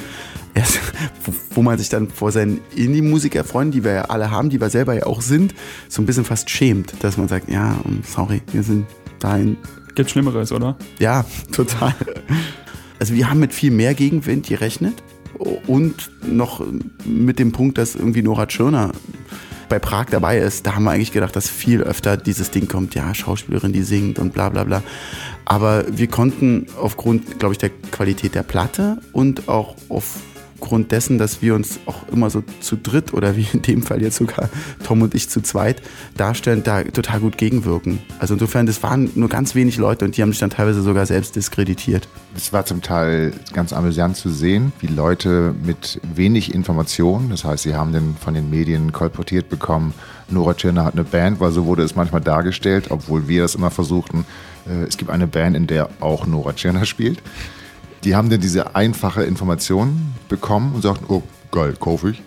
[0.55, 0.79] erst,
[1.51, 4.93] wo, man sich dann vor seinen Indie-Musiker-Freunden, die wir ja alle haben, die wir selber
[4.93, 5.53] ja auch sind,
[5.89, 8.87] so ein bisschen fast schämt, dass man sagt, ja, sorry, wir sind
[9.19, 9.57] dahin.
[9.93, 10.77] Gibt Schlimmeres, oder?
[10.97, 11.93] Ja, total.
[12.99, 15.03] Also wir haben mit viel mehr Gegenwind gerechnet
[15.67, 16.65] und noch
[17.05, 18.91] mit dem Punkt, dass irgendwie Nora Tschirner
[19.67, 22.93] bei Prag dabei ist, da haben wir eigentlich gedacht, dass viel öfter dieses Ding kommt,
[22.93, 24.83] ja, Schauspielerin, die singt und bla bla bla.
[25.43, 29.75] Aber wir konnten aufgrund, glaube ich, der Qualität der Platte und auch
[30.65, 34.01] aufgrund dessen, dass wir uns auch immer so zu dritt oder wie in dem Fall
[34.01, 34.49] jetzt sogar
[34.83, 35.79] Tom und ich zu zweit
[36.17, 37.99] darstellen, da total gut gegenwirken.
[38.17, 41.05] Also insofern, das waren nur ganz wenig Leute und die haben sich dann teilweise sogar
[41.05, 42.07] selbst diskreditiert.
[42.35, 47.61] Es war zum Teil ganz amüsant zu sehen, wie Leute mit wenig Informationen, das heißt,
[47.61, 49.93] sie haben den, von den Medien kolportiert bekommen,
[50.29, 53.69] Nora Tschirner hat eine Band, weil so wurde es manchmal dargestellt, obwohl wir das immer
[53.69, 54.25] versuchten.
[54.67, 57.21] Äh, Es gibt eine Band, in der auch Nora Tschirner spielt.
[58.03, 62.21] Die haben dann diese einfache Information bekommen und sagten, oh, geil, kaufe ich.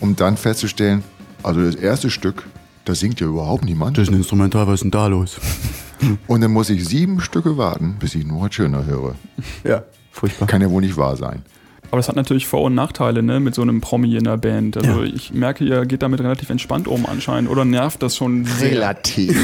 [0.00, 1.04] Um dann festzustellen,
[1.42, 2.44] also das erste Stück,
[2.84, 3.98] da singt ja überhaupt niemand.
[3.98, 5.38] Das ist ein Instrumental, was ist denn da los?
[6.26, 9.14] Und dann muss ich sieben Stücke warten, bis ich Nora Tschirner höre.
[9.62, 10.48] Ja, furchtbar.
[10.48, 11.42] Kann ja wohl nicht wahr sein.
[11.92, 14.78] Aber das hat natürlich Vor- und Nachteile, ne, mit so einem Promi in der Band.
[14.78, 17.50] Also ich merke, ihr geht damit relativ entspannt um anscheinend.
[17.50, 18.70] Oder nervt das schon sehr?
[18.70, 19.36] Relativ.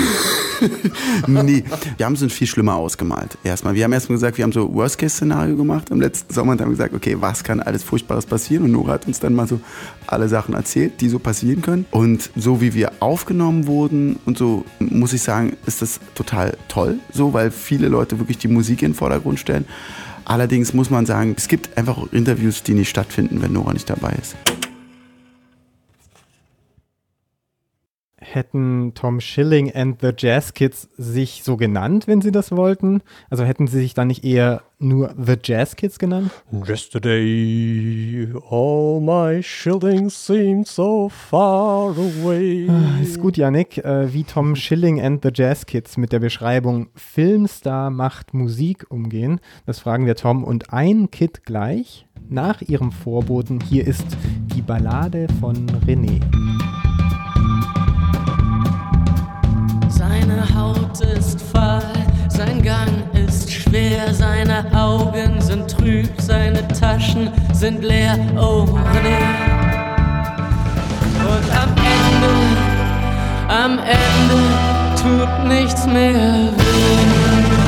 [1.26, 1.62] nee,
[1.98, 3.36] wir haben es uns viel schlimmer ausgemalt.
[3.44, 3.74] Erstmal.
[3.74, 6.94] Wir haben erstmal gesagt, wir haben so Worst-Case-Szenario gemacht im letzten Sommer und haben gesagt,
[6.94, 8.64] okay, was kann alles Furchtbares passieren?
[8.64, 9.60] Und Nora hat uns dann mal so
[10.06, 11.84] alle Sachen erzählt, die so passieren können.
[11.90, 16.98] Und so wie wir aufgenommen wurden und so, muss ich sagen, ist das total toll,
[17.12, 19.66] so, weil viele Leute wirklich die Musik in den Vordergrund stellen.
[20.28, 24.14] Allerdings muss man sagen, es gibt einfach Interviews, die nicht stattfinden, wenn Nora nicht dabei
[24.20, 24.36] ist.
[28.30, 33.00] Hätten Tom Schilling and the Jazz Kids sich so genannt, wenn sie das wollten?
[33.30, 36.30] Also hätten sie sich dann nicht eher nur The Jazz Kids genannt?
[36.66, 42.68] Yesterday, all my shillings seemed so far away.
[42.68, 46.88] Ah, Ist gut, Yannick, äh, wie Tom Schilling and the Jazz Kids mit der Beschreibung
[46.94, 49.40] Filmstar macht Musik umgehen.
[49.64, 52.04] Das fragen wir Tom und ein Kid gleich.
[52.28, 54.04] Nach ihrem Vorboten, hier ist
[54.54, 56.20] die Ballade von René.
[60.54, 61.82] Haut ist fahl,
[62.28, 69.18] sein Gang ist schwer, seine Augen sind trüb, seine Taschen sind leer, oh René.
[71.24, 72.32] Und am Ende,
[73.48, 74.38] am Ende
[74.96, 77.67] tut nichts mehr weh.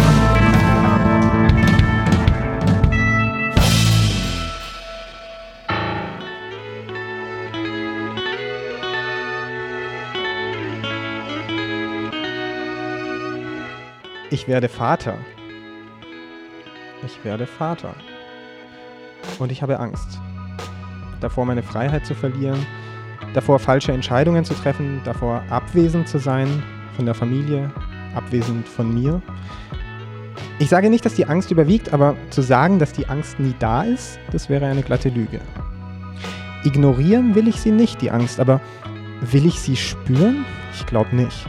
[14.32, 15.18] Ich werde Vater.
[17.04, 17.96] Ich werde Vater.
[19.40, 20.20] Und ich habe Angst.
[21.20, 22.64] Davor, meine Freiheit zu verlieren,
[23.34, 26.62] davor, falsche Entscheidungen zu treffen, davor, abwesend zu sein
[26.94, 27.72] von der Familie,
[28.14, 29.20] abwesend von mir.
[30.60, 33.82] Ich sage nicht, dass die Angst überwiegt, aber zu sagen, dass die Angst nie da
[33.82, 35.40] ist, das wäre eine glatte Lüge.
[36.62, 38.60] Ignorieren will ich sie nicht, die Angst, aber
[39.22, 40.44] will ich sie spüren?
[40.72, 41.48] Ich glaube nicht.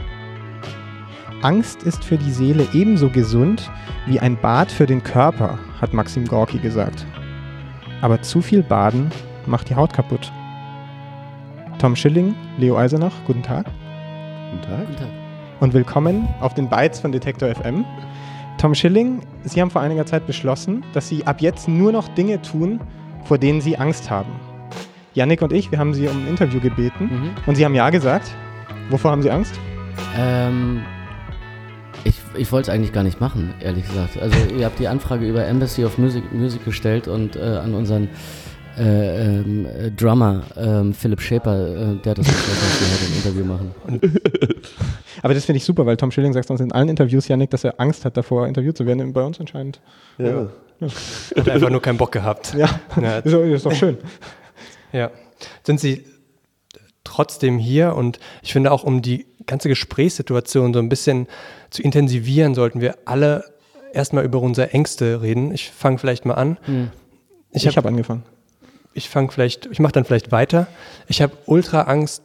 [1.42, 3.70] Angst ist für die Seele ebenso gesund
[4.06, 7.04] wie ein Bad für den Körper, hat Maxim Gorki gesagt.
[8.00, 9.10] Aber zu viel Baden
[9.46, 10.32] macht die Haut kaputt.
[11.78, 13.66] Tom Schilling, Leo Eisenach, guten Tag.
[14.52, 14.86] Guten Tag.
[14.86, 15.08] Guten Tag.
[15.58, 17.84] Und willkommen auf den Bytes von Detektor FM.
[18.58, 22.40] Tom Schilling, Sie haben vor einiger Zeit beschlossen, dass Sie ab jetzt nur noch Dinge
[22.42, 22.80] tun,
[23.24, 24.30] vor denen Sie Angst haben.
[25.14, 28.30] Yannick und ich, wir haben Sie um ein Interview gebeten und Sie haben ja gesagt.
[28.90, 29.58] Wovor haben Sie Angst?
[30.16, 30.82] Ähm,
[32.04, 34.20] ich, ich wollte es eigentlich gar nicht machen, ehrlich gesagt.
[34.20, 38.08] Also ihr habt die Anfrage über Embassy of Music, Music gestellt und äh, an unseren
[38.78, 43.72] äh, ähm, äh, Drummer ähm, Philipp Schäper, äh, der hat das ein Interview machen.
[45.22, 47.64] Aber das finde ich super, weil Tom Schilling sagt uns in allen Interviews, Janik, dass
[47.64, 49.12] er Angst hat davor, interviewt zu werden.
[49.12, 49.80] Bei uns anscheinend.
[50.18, 50.48] Ja.
[51.36, 52.54] Hat einfach nur keinen Bock gehabt.
[52.56, 52.66] Ja,
[53.18, 53.98] ist, doch- ist doch schön.
[54.92, 55.10] Ja.
[55.64, 56.04] Sind Sie
[57.04, 61.26] trotzdem hier und ich finde auch, um die ganze Gesprächssituation so ein bisschen
[61.70, 63.44] zu intensivieren, sollten wir alle
[63.92, 65.52] erstmal über unsere Ängste reden.
[65.52, 66.58] Ich fange vielleicht mal an.
[66.62, 66.90] Hm.
[67.50, 68.22] Ich habe angefangen.
[68.94, 70.66] Ich fange vielleicht, ich mache dann vielleicht weiter.
[71.08, 72.22] Ich habe ultra Angst,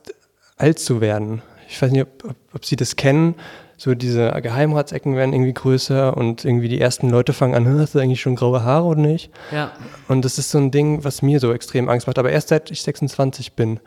[0.58, 1.42] alt zu werden.
[1.70, 3.36] Ich weiß nicht, ob, ob, ob Sie das kennen.
[3.80, 7.94] So diese Geheimratsecken werden irgendwie größer und irgendwie die ersten Leute fangen an, "Hm, hast
[7.94, 9.30] du eigentlich schon graue Haare oder nicht?
[9.52, 9.72] Ja.
[10.08, 12.18] Und das ist so ein Ding, was mir so extrem Angst macht.
[12.18, 13.80] Aber erst seit ich 26 bin.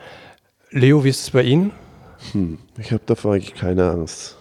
[0.72, 1.72] Leo, wie ist es bei Ihnen?
[2.32, 4.36] Hm, ich habe davor eigentlich keine Angst.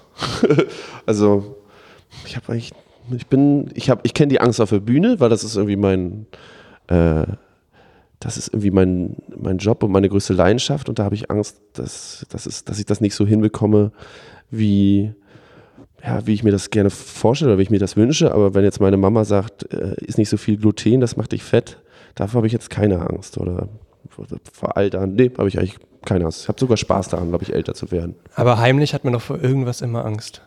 [1.07, 1.57] also,
[2.25, 2.71] ich habe eigentlich,
[3.15, 5.75] ich bin, ich habe, ich kenne die Angst auf der Bühne, weil das ist irgendwie
[5.75, 6.27] mein,
[6.87, 7.25] äh,
[8.19, 11.61] das ist irgendwie mein, mein Job und meine größte Leidenschaft und da habe ich Angst,
[11.73, 13.91] dass, dass, es, dass ich das nicht so hinbekomme,
[14.51, 15.13] wie,
[16.03, 18.33] ja, wie ich mir das gerne vorstelle oder wie ich mir das wünsche.
[18.33, 21.43] Aber wenn jetzt meine Mama sagt, äh, ist nicht so viel Gluten, das macht dich
[21.43, 21.81] fett,
[22.13, 23.67] davor habe ich jetzt keine Angst oder
[24.09, 25.13] vor- Altern.
[25.15, 26.43] Nee, habe ich eigentlich keine Angst.
[26.43, 28.15] Ich habe sogar Spaß daran, glaube ich, älter zu werden.
[28.35, 30.41] Aber heimlich hat man doch vor irgendwas immer Angst.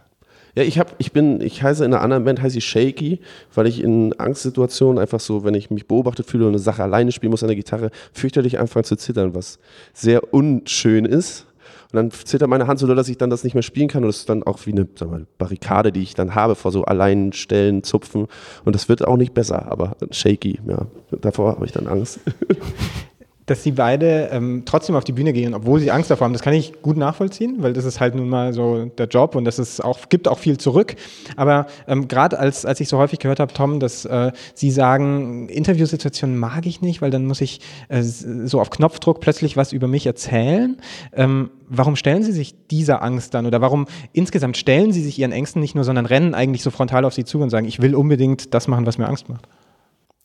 [0.54, 3.20] Ja, ich habe, ich bin, ich heiße in einer anderen Band, heiße ich Shaky,
[3.54, 7.10] weil ich in Angstsituationen einfach so, wenn ich mich beobachtet fühle und eine Sache alleine
[7.10, 9.58] spielen muss an der Gitarre, fürchterlich anfange zu zittern, was
[9.94, 11.46] sehr unschön ist.
[11.90, 14.02] Und dann zittert meine Hand so doll, dass ich dann das nicht mehr spielen kann.
[14.02, 16.84] Und das ist dann auch wie eine mal, Barrikade, die ich dann habe vor so
[16.84, 18.28] Alleinstellen, Zupfen.
[18.64, 20.86] Und das wird auch nicht besser, aber shaky, ja.
[21.20, 22.20] Davor habe ich dann Angst.
[23.52, 26.40] Dass sie beide ähm, trotzdem auf die Bühne gehen, obwohl sie Angst davor haben, das
[26.40, 29.58] kann ich gut nachvollziehen, weil das ist halt nun mal so der Job und das
[29.58, 30.96] ist auch, gibt auch viel zurück.
[31.36, 35.50] Aber ähm, gerade als, als ich so häufig gehört habe, Tom, dass äh, Sie sagen,
[35.50, 37.60] Interviewsituationen mag ich nicht, weil dann muss ich
[37.90, 40.78] äh, so auf Knopfdruck plötzlich was über mich erzählen.
[41.12, 45.32] Ähm, warum stellen Sie sich dieser Angst dann oder warum insgesamt stellen Sie sich Ihren
[45.32, 47.94] Ängsten nicht nur, sondern rennen eigentlich so frontal auf Sie zu und sagen, ich will
[47.94, 49.46] unbedingt das machen, was mir Angst macht?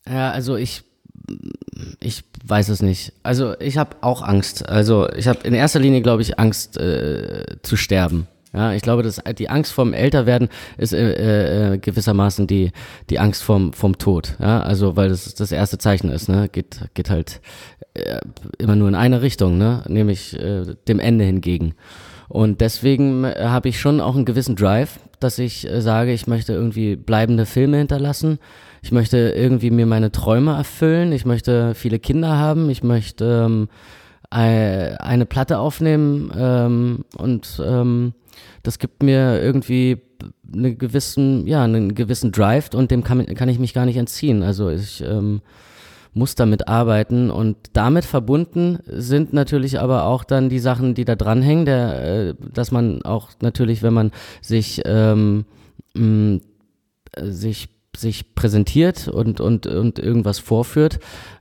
[0.10, 0.86] Ja, also ich,
[2.00, 3.14] ich weiß es nicht.
[3.24, 4.68] Also ich habe auch Angst.
[4.68, 8.28] Also ich habe in erster Linie, glaube ich, Angst äh, zu sterben.
[8.54, 12.72] Ja, ich glaube, dass die Angst vorm Älterwerden ist äh, äh, gewissermaßen die,
[13.10, 14.36] die Angst vorm, vom Tod.
[14.40, 16.50] Ja, also weil das das erste Zeichen ist, ne?
[16.50, 17.42] Geht, geht halt
[17.94, 18.20] äh,
[18.58, 19.84] immer nur in eine Richtung, ne?
[19.88, 21.76] Nämlich äh, dem Ende hingegen.
[22.30, 26.26] Und deswegen äh, habe ich schon auch einen gewissen Drive, dass ich äh, sage, ich
[26.26, 28.40] möchte irgendwie bleibende Filme hinterlassen.
[28.82, 31.12] Ich möchte irgendwie mir meine Träume erfüllen.
[31.12, 32.70] Ich möchte viele Kinder haben.
[32.70, 33.70] Ich möchte ähm,
[34.30, 38.14] ei- eine Platte aufnehmen ähm, und ähm,
[38.64, 40.02] das gibt mir irgendwie
[40.54, 44.44] einen gewissen, ja, einen gewissen Drive und dem kann, kann ich mich gar nicht entziehen.
[44.44, 45.42] Also ich ähm,
[46.14, 51.16] muss damit arbeiten und damit verbunden sind natürlich aber auch dann die Sachen, die da
[51.16, 54.12] dranhängen, der, äh, dass man auch natürlich, wenn man
[54.42, 55.46] sich ähm,
[55.96, 56.40] mh,
[57.22, 61.00] sich sich präsentiert und, und, und irgendwas vorführt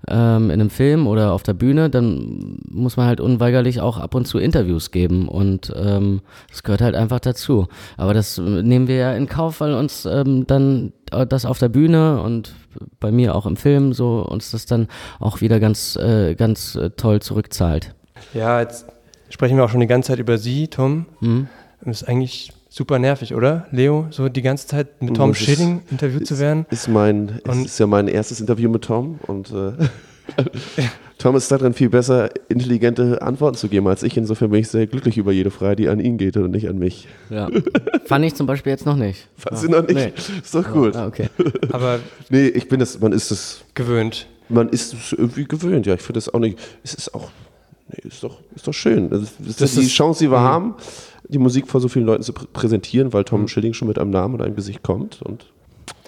[0.09, 4.15] ähm, in einem Film oder auf der Bühne, dann muss man halt unweigerlich auch ab
[4.15, 7.69] und zu Interviews geben und ähm, das gehört halt einfach dazu.
[7.97, 10.93] Aber das nehmen wir ja in Kauf, weil uns ähm, dann
[11.29, 12.55] das auf der Bühne und
[13.01, 14.89] bei mir auch im Film so uns das dann
[15.21, 17.95] auch wieder ganz, äh, ganz äh, toll zurückzahlt.
[18.35, 18.87] Ja, jetzt
[19.29, 21.07] sprechen wir auch schon die ganze Zeit über Sie, Tom.
[21.21, 21.49] Mhm.
[21.85, 23.67] Das ist eigentlich super nervig, oder?
[23.71, 26.67] Leo, so die ganze Zeit mit Tom Das ist- Schilling interviewt zu werden.
[26.71, 29.73] Ist mein, es Und- ist ja mein erstes Interview mit Tom und äh,
[31.19, 34.17] Tom ist darin viel besser, intelligente Antworten zu geben als ich.
[34.19, 36.79] Insofern bin ich sehr glücklich über jede Frage, die an ihn geht und nicht an
[36.79, 37.09] mich.
[37.31, 37.49] Ja.
[38.05, 39.27] Fand ich zum Beispiel jetzt noch nicht.
[39.39, 39.95] Fand sie noch nicht?
[39.95, 40.13] Nee.
[40.43, 40.95] Ist doch gut.
[40.95, 41.31] Ah, okay.
[41.73, 44.27] Aber nee, ich bin das, man ist es gewöhnt.
[44.51, 45.95] Man ist es irgendwie gewöhnt, ja.
[45.95, 47.31] Ich finde das auch nicht, es ist auch,
[47.89, 49.09] nee, ist doch, ist doch schön.
[49.09, 50.45] Das ist, das Das ist die ist- Chance, die wir Mhm.
[50.45, 50.75] haben,
[51.29, 54.11] die Musik vor so vielen Leuten zu prä präsentieren, weil Tom Schilling schon mit einem
[54.11, 55.53] Namen und einem Gesicht kommt und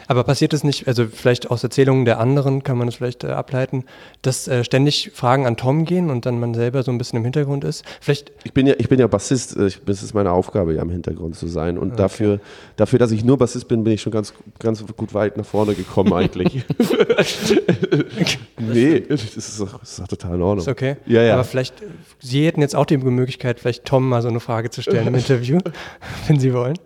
[0.09, 3.29] Aber passiert es nicht, also vielleicht aus Erzählungen der anderen kann man das vielleicht äh,
[3.29, 3.85] ableiten,
[4.23, 7.25] dass äh, ständig Fragen an Tom gehen und dann man selber so ein bisschen im
[7.25, 7.85] Hintergrund ist?
[8.01, 10.81] Vielleicht Ich bin ja, ich bin ja Bassist, äh, ich, das ist meine Aufgabe, ja
[10.81, 11.77] im Hintergrund zu sein.
[11.77, 11.97] Und Okay.
[11.99, 12.41] dafür,
[12.77, 15.75] dafür, dass ich nur Bassist bin, bin ich schon ganz, ganz gut weit nach vorne
[15.75, 16.65] gekommen eigentlich.
[18.59, 20.61] nee, das ist, doch, das ist doch total in Ordnung.
[20.61, 20.97] Ist okay.
[21.07, 21.35] Ja, ja.
[21.35, 21.87] Aber vielleicht, äh,
[22.19, 25.15] Sie hätten jetzt auch die Möglichkeit, vielleicht Tom mal so eine Frage zu stellen im
[25.15, 25.59] Interview,
[26.29, 26.79] wenn Sie wollen.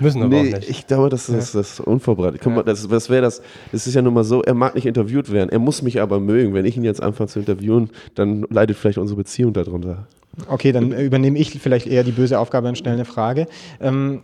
[0.00, 0.70] Müssen aber nee, auch nicht.
[0.70, 2.40] ich glaube, das ist, das ist unvorbereitet.
[2.42, 3.42] Guck mal, das, das wäre das,
[3.72, 6.20] es ist ja nun mal so, er mag nicht interviewt werden, er muss mich aber
[6.20, 6.54] mögen.
[6.54, 10.06] Wenn ich ihn jetzt anfange zu interviewen, dann leidet vielleicht unsere Beziehung darunter.
[10.48, 13.46] Okay, dann übernehme ich vielleicht eher die böse Aufgabe und stelle eine Frage.
[13.80, 14.20] Ähm,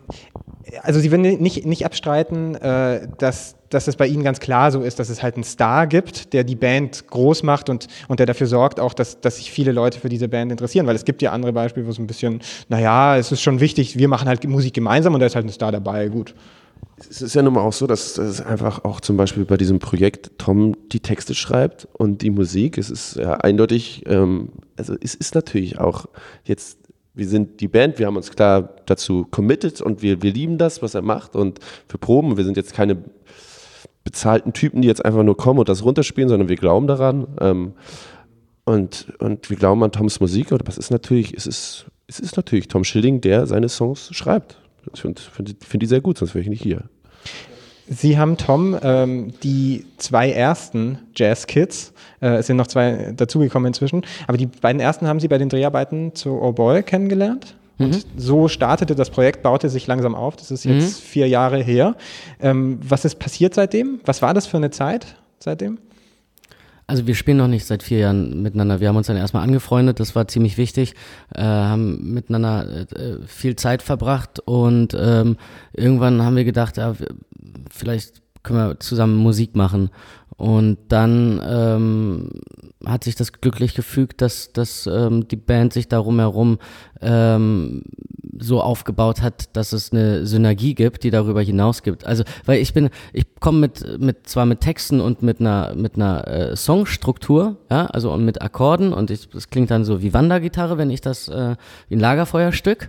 [0.83, 4.83] Also Sie würden nicht, nicht abstreiten, äh, dass, dass es bei Ihnen ganz klar so
[4.83, 8.27] ist, dass es halt einen Star gibt, der die Band groß macht und, und der
[8.27, 10.87] dafür sorgt auch, dass, dass sich viele Leute für diese Band interessieren.
[10.87, 13.97] Weil es gibt ja andere Beispiele, wo es ein bisschen, naja, es ist schon wichtig,
[13.97, 16.35] wir machen halt Musik gemeinsam und da ist halt ein Star dabei, gut.
[17.09, 19.79] Es ist ja nun mal auch so, dass es einfach auch zum Beispiel bei diesem
[19.79, 22.77] Projekt Tom die Texte schreibt und die Musik.
[22.77, 26.07] Es ist ja eindeutig, ähm, also es ist natürlich auch
[26.45, 26.79] jetzt,
[27.15, 30.83] wir sind die Band, wir haben uns klar dazu committed und wir, wir lieben das,
[30.83, 32.99] was er macht und für Proben, wir sind jetzt keine
[34.05, 37.27] bezahlten Typen, die jetzt einfach nur kommen und das runterspielen, sondern wir glauben daran.
[37.41, 37.73] Ähm,
[38.65, 42.37] und, und wir glauben an Toms Musik, aber es ist natürlich, es ist, es ist
[42.37, 44.59] natürlich Tom Schilling, der seine Songs schreibt.
[44.95, 46.90] Ich finde find, find die sehr gut, sonst wäre ich nicht hier.
[47.93, 54.03] Sie haben, Tom, ähm, die zwei ersten Jazz-Kids, äh, es sind noch zwei dazugekommen inzwischen,
[54.29, 57.57] aber die beiden ersten haben Sie bei den Dreharbeiten zu Oh Boy kennengelernt.
[57.79, 58.03] Und Mhm.
[58.17, 60.37] so startete das Projekt, baute sich langsam auf.
[60.37, 61.03] Das ist jetzt Mhm.
[61.03, 61.97] vier Jahre her.
[62.39, 64.01] Ähm, was ist passiert seitdem?
[64.05, 65.79] Was war das für eine Zeit seitdem?
[66.87, 68.81] Also wir spielen noch nicht seit vier Jahren miteinander.
[68.81, 70.95] Wir haben uns dann erstmal angefreundet, das war ziemlich wichtig,
[71.35, 75.37] äh, haben miteinander äh, viel Zeit verbracht und ähm,
[75.73, 76.95] irgendwann haben wir gedacht, ja,
[77.71, 79.91] vielleicht können wir zusammen Musik machen.
[80.37, 82.31] Und dann ähm,
[82.87, 86.59] hat sich das glücklich gefügt, dass, dass ähm, die Band sich darum herum
[87.03, 87.83] ähm,
[88.39, 92.07] so aufgebaut hat, dass es eine Synergie gibt, die darüber hinaus gibt.
[92.07, 95.97] Also, weil ich bin, ich komme mit, mit zwar mit Texten und mit einer mit
[95.97, 100.15] einer äh, Songstruktur, ja, also und mit Akkorden und ich, das klingt dann so wie
[100.15, 101.57] Wandergitarre, wenn ich das äh,
[101.91, 102.89] wie ein Lagerfeuerstück.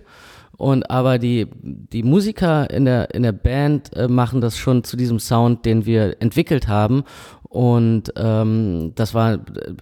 [0.62, 4.96] Und aber die, die Musiker in der, in der Band äh, machen das schon zu
[4.96, 7.02] diesem Sound, den wir entwickelt haben.
[7.42, 9.38] Und ähm, das war äh,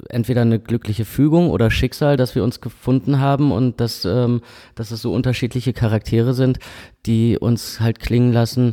[0.08, 4.40] entweder eine glückliche Fügung oder Schicksal, dass wir uns gefunden haben und dass, ähm,
[4.74, 6.58] dass es so unterschiedliche Charaktere sind,
[7.04, 8.72] die uns halt klingen lassen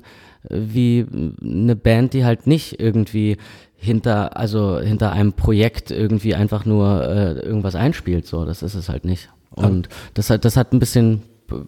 [0.50, 1.06] äh, wie
[1.44, 3.36] eine Band, die halt nicht irgendwie
[3.76, 8.26] hinter, also hinter einem Projekt irgendwie einfach nur äh, irgendwas einspielt.
[8.26, 9.28] So, das ist es halt nicht.
[9.52, 11.24] Und das hat, das hat ein bisschen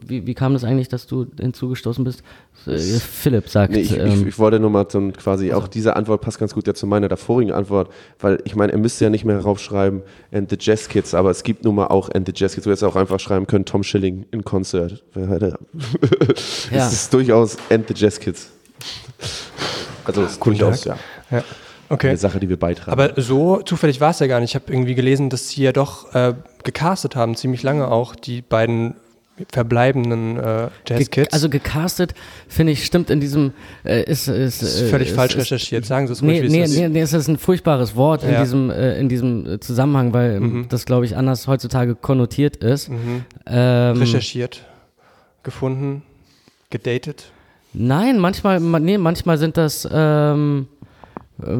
[0.06, 2.24] wie, wie kam das eigentlich, dass du hinzugestoßen bist?
[2.65, 3.74] Äh, Philipp sagt.
[3.74, 6.54] Nee, ich, ähm, ich, ich wollte nur mal so quasi, auch diese Antwort passt ganz
[6.54, 10.02] gut ja zu meiner davorigen Antwort, weil ich meine, er müsste ja nicht mehr raufschreiben
[10.32, 12.70] and the Jazz Kids, aber es gibt nun mal auch and the Jazz Kids, du
[12.72, 15.04] hättest auch einfach schreiben können Tom Schilling in Konzert.
[15.15, 16.88] es Ja.
[16.88, 18.50] ist durchaus and the Jazz Kids.
[20.06, 20.98] Also es ist durchaus, ja.
[21.32, 21.44] Ja.
[21.92, 22.10] Okay.
[22.10, 22.92] Eine Sache, die wir beitragen.
[22.92, 24.52] Aber so zufällig war es ja gar nicht.
[24.52, 28.42] Ich habe irgendwie gelesen, dass sie ja doch äh, gecastet haben, ziemlich lange auch, die
[28.44, 28.96] beiden
[29.52, 31.32] verbleibenden äh, Jazz-Kids.
[31.34, 32.13] Also gecastet,
[32.47, 33.54] finde ich, stimmt in diesem
[33.86, 35.86] äh, ist, ist, Das ist äh, völlig ist- falsch ist- recherchiert.
[35.86, 36.78] Sagen Sie es nee, ruhig, wie es nee, ist.
[36.78, 38.41] nee, nee, es ist ein furchtbares Wort in Ja.
[38.41, 40.65] diesem äh, in diesem äh, Zusammenhang, weil ähm, Mhm.
[40.69, 42.89] das glaube ich anders heutzutage konnotiert ist.
[42.89, 43.23] Mhm.
[43.47, 44.65] Ähm, Recherchiert,
[45.43, 46.04] gefunden,
[46.69, 47.32] gedatet.
[47.73, 50.67] Nein, manchmal, ma- nee, manchmal sind das ähm,
[51.41, 51.58] äh,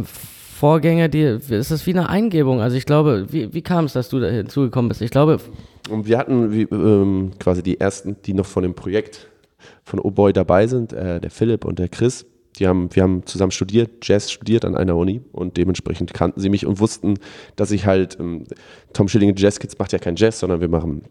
[0.60, 2.60] Vorgänge, die, es ist wie eine Eingebung.
[2.60, 5.02] Also ich glaube, wie, wie kam es, dass du da hinzugekommen bist?
[5.02, 5.38] Ich glaube,
[5.90, 9.30] Und wir hatten wie, ähm, quasi die ersten, die noch von dem Projekt
[9.86, 12.26] von Oh Boy dabei sind, äh, der Philipp und der Chris.
[12.58, 16.50] Die haben, wir haben zusammen studiert, Jazz studiert an einer Uni und dementsprechend kannten sie
[16.50, 17.20] mich und wussten,
[17.56, 18.44] dass ich halt, ähm,
[18.92, 21.04] Tom Schilling Jazz Kids macht ja kein Jazz, sondern wir machen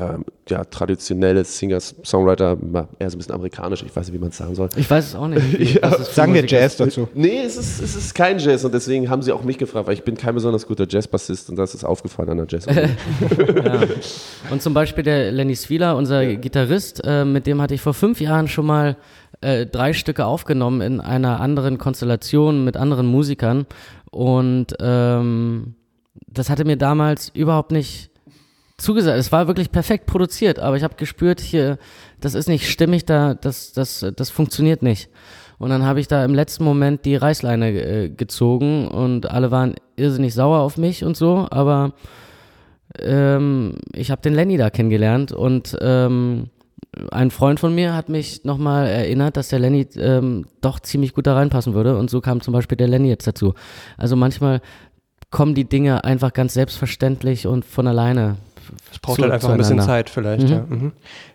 [0.00, 4.18] ähm, ja, traditionelles Singers, Songwriter, ma- eher so ein bisschen amerikanisch, ich weiß nicht, wie
[4.18, 4.68] man es sagen soll.
[4.76, 5.88] Ich weiß es auch nicht, ja.
[6.02, 7.08] Sagen wir Musik Jazz dazu.
[7.14, 9.94] Nee, es ist, es ist kein Jazz und deswegen haben sie auch mich gefragt, weil
[9.94, 13.82] ich bin kein besonders guter Jazzbassist und das ist aufgefallen an der jazz ja.
[14.50, 18.20] Und zum Beispiel der Lenny Swieler, unser Gitarrist, äh, mit dem hatte ich vor fünf
[18.20, 18.96] Jahren schon mal
[19.42, 23.66] äh, drei Stücke aufgenommen in einer anderen Konstellation mit anderen Musikern.
[24.10, 25.74] Und ähm,
[26.26, 28.10] das hatte mir damals überhaupt nicht
[28.76, 29.18] zugesagt.
[29.18, 31.78] Es war wirklich perfekt produziert, aber ich habe gespürt, hier,
[32.20, 35.10] das ist nicht stimmig, da, das, das, das funktioniert nicht.
[35.58, 39.74] Und dann habe ich da im letzten Moment die Reißleine äh, gezogen und alle waren
[39.96, 41.92] irrsinnig sauer auf mich und so, aber
[42.98, 46.50] ähm, ich habe den Lenny da kennengelernt und ähm,
[47.10, 51.26] ein Freund von mir hat mich nochmal erinnert, dass der Lenny ähm, doch ziemlich gut
[51.26, 53.54] da reinpassen würde und so kam zum Beispiel der Lenny jetzt dazu.
[53.96, 54.60] Also manchmal
[55.30, 58.36] kommen die Dinge einfach ganz selbstverständlich und von alleine.
[58.90, 60.64] Es braucht halt einfach ein bisschen Zeit vielleicht, ja.
[60.68, 60.92] Mhm.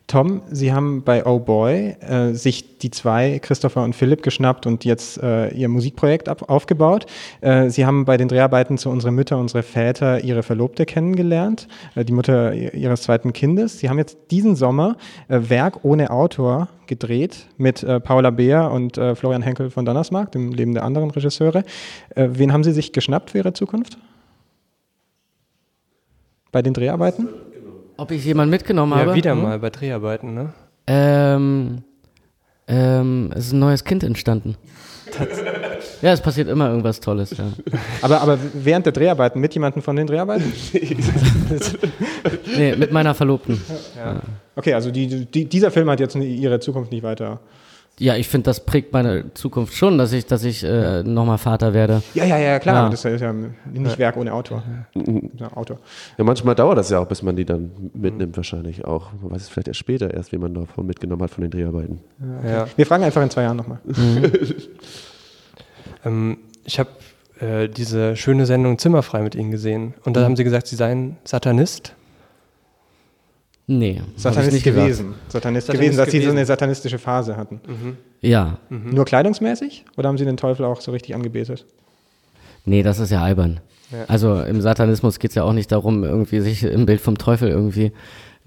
[0.10, 4.84] Tom, Sie haben bei Oh Boy äh, sich die zwei, Christopher und Philipp, geschnappt und
[4.84, 7.06] jetzt äh, Ihr Musikprojekt ab, aufgebaut.
[7.42, 12.04] Äh, Sie haben bei den Dreharbeiten zu Unsere Mütter, unsere Väter Ihre Verlobte kennengelernt, äh,
[12.04, 13.78] die Mutter Ihres zweiten Kindes.
[13.78, 19.00] Sie haben jetzt diesen Sommer äh, Werk ohne Autor gedreht mit äh, Paula Beer und
[19.14, 21.64] Florian Henkel von Donnersmarck, dem Leben der anderen Regisseure.
[22.16, 24.00] Wen haben Sie sich geschnappt für Ihre Zukunft?
[26.52, 27.28] Bei den Dreharbeiten?
[27.97, 29.16] Ob ich jemanden mitgenommen Ja, habe?
[29.16, 29.41] wieder Hm?
[29.41, 30.54] mal bei Dreharbeiten, ne?
[30.88, 31.84] Ähm,
[32.68, 34.56] Ähm, es ist ein neues Kind entstanden.
[36.02, 37.45] Ja, es passiert immer irgendwas Tolles, ja.
[38.02, 40.54] Aber, aber während der Dreharbeiten mit jemandem von den Dreharbeiten?
[42.56, 43.60] nee, mit meiner Verlobten.
[43.97, 44.22] Ja.
[44.56, 47.39] Okay, also die, die, dieser Film hat jetzt ihre Zukunft nicht weiter.
[48.00, 51.74] Ja, ich finde, das prägt meine Zukunft schon, dass ich, dass ich äh, nochmal Vater
[51.74, 52.02] werde.
[52.14, 52.86] Ja, ja, ja, klar.
[52.86, 52.89] Ja.
[52.89, 54.64] Das ist ja nicht Werk ohne Autor.
[55.38, 55.80] Ja, Autor.
[56.18, 59.12] Ja, manchmal dauert das ja auch, bis man die dann mitnimmt, wahrscheinlich auch.
[59.22, 62.00] Man weiß es vielleicht erst später erst, wie man davon mitgenommen hat von den Dreharbeiten.
[62.43, 62.68] Ja, ja.
[62.76, 63.80] Wir fragen einfach in zwei Jahren nochmal.
[63.84, 64.32] Mhm.
[66.06, 66.89] ähm, ich habe
[67.41, 69.93] äh, diese schöne Sendung Zimmerfrei mit Ihnen gesehen.
[70.06, 70.26] Und da mhm.
[70.26, 71.93] haben Sie gesagt, Sie seien Satanist.
[73.72, 74.02] Nee.
[74.16, 75.14] Satanist nicht gewesen.
[75.28, 76.22] Satanist, Satanist gewesen, dass gewesen.
[76.22, 77.62] sie so eine satanistische Phase hatten.
[77.68, 77.98] Mhm.
[78.20, 78.58] Ja.
[78.70, 78.96] Mhm.
[78.96, 79.86] Nur kleidungsmäßig?
[79.96, 81.68] Oder haben sie den Teufel auch so richtig angebetet?
[82.66, 83.60] Nee, das ist ja albern.
[83.92, 84.06] Ja.
[84.08, 87.50] Also im Satanismus geht es ja auch nicht darum, irgendwie sich im Bild vom Teufel
[87.50, 87.92] irgendwie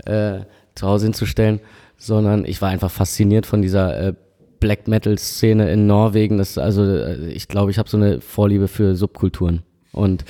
[0.06, 0.40] äh,
[0.74, 1.60] zu Hause hinzustellen,
[1.96, 4.14] sondern ich war einfach fasziniert von dieser äh,
[4.58, 6.38] Black Metal-Szene in Norwegen.
[6.38, 9.62] Das, also äh, ich glaube, ich habe so eine Vorliebe für Subkulturen.
[9.92, 10.24] Und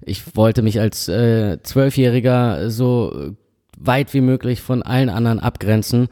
[0.00, 3.36] ich wollte mich als äh, Zwölfjähriger so
[3.78, 6.08] weit wie möglich von allen anderen abgrenzen.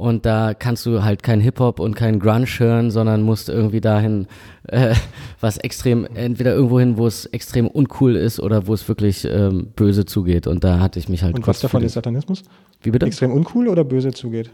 [0.00, 4.28] Und da kannst du halt kein Hip-Hop und kein Grunge hören, sondern musst irgendwie dahin,
[4.68, 4.94] äh,
[5.40, 9.72] was extrem, entweder irgendwo hin, wo es extrem uncool ist oder wo es wirklich ähm,
[9.76, 10.46] böse zugeht.
[10.46, 11.34] Und da hatte ich mich halt.
[11.36, 12.44] Und was davon ist Satanismus?
[12.80, 13.04] Wie bitte?
[13.04, 14.48] Extrem uncool oder böse zugeht?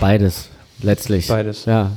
[0.00, 0.48] Beides,
[0.80, 1.26] letztlich.
[1.26, 1.64] Beides.
[1.64, 1.90] Ja.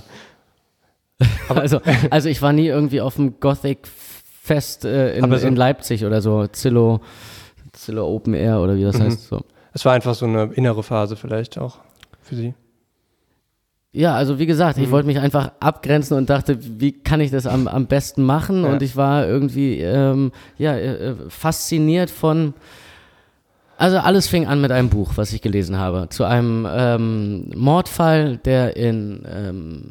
[1.50, 6.22] also, also ich war nie irgendwie auf dem Gothic-Fest äh, in, so in, Leipzig oder
[6.22, 7.02] so, Zillow,
[7.74, 9.04] Zillow Open Air oder wie das mhm.
[9.04, 9.28] heißt.
[9.28, 9.44] So.
[9.78, 11.78] Es war einfach so eine innere Phase vielleicht auch
[12.24, 12.56] für Sie.
[13.92, 14.86] Ja, also wie gesagt, mhm.
[14.86, 18.64] ich wollte mich einfach abgrenzen und dachte, wie kann ich das am, am besten machen?
[18.64, 18.72] Ja.
[18.72, 22.56] Und ich war irgendwie ähm, ja, äh, fasziniert von,
[23.78, 28.38] also alles fing an mit einem Buch, was ich gelesen habe, zu einem ähm, Mordfall,
[28.38, 29.84] der in ähm,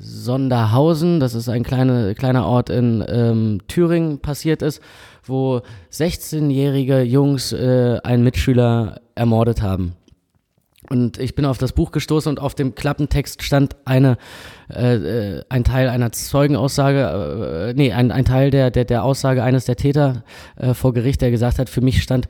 [0.00, 4.82] Sonderhausen, das ist ein kleine, kleiner Ort in ähm, Thüringen, passiert ist,
[5.24, 5.62] wo
[5.92, 9.94] 16-jährige Jungs äh, einen Mitschüler ermordet haben.
[10.90, 14.18] Und ich bin auf das Buch gestoßen und auf dem Klappentext stand eine,
[14.68, 19.42] äh, äh, ein Teil einer Zeugenaussage, äh, nee, ein, ein Teil der, der, der Aussage
[19.42, 20.24] eines der Täter
[20.56, 22.26] äh, vor Gericht, der gesagt hat, für mich stand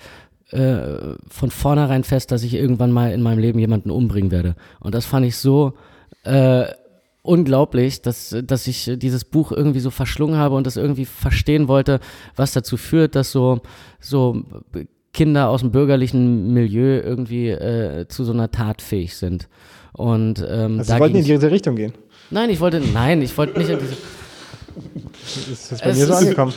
[0.51, 4.55] äh, von vornherein fest, dass ich irgendwann mal in meinem Leben jemanden umbringen werde.
[4.80, 5.72] Und das fand ich so
[6.24, 6.66] äh,
[7.23, 12.01] unglaublich, dass, dass ich dieses Buch irgendwie so verschlungen habe und das irgendwie verstehen wollte,
[12.37, 13.61] was dazu führt, dass so,
[14.01, 14.43] so
[15.12, 19.49] Kinder aus dem bürgerlichen Milieu irgendwie äh, zu so einer Tat fähig sind.
[19.93, 21.93] Und ähm, also Sie wollten in diese Richtung gehen?
[22.31, 23.97] Nein, ich wollte, nein, ich wollte nicht in diese.
[24.75, 26.55] Das ist bei es mir so angekommen.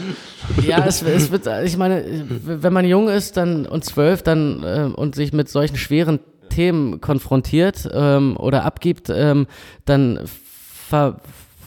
[0.65, 2.05] Ja, es, es, wird, ich meine,
[2.45, 7.01] wenn man jung ist dann und zwölf dann äh, und sich mit solchen schweren Themen
[7.01, 9.47] konfrontiert ähm, oder abgibt, ähm,
[9.83, 10.21] dann
[10.87, 11.17] ver,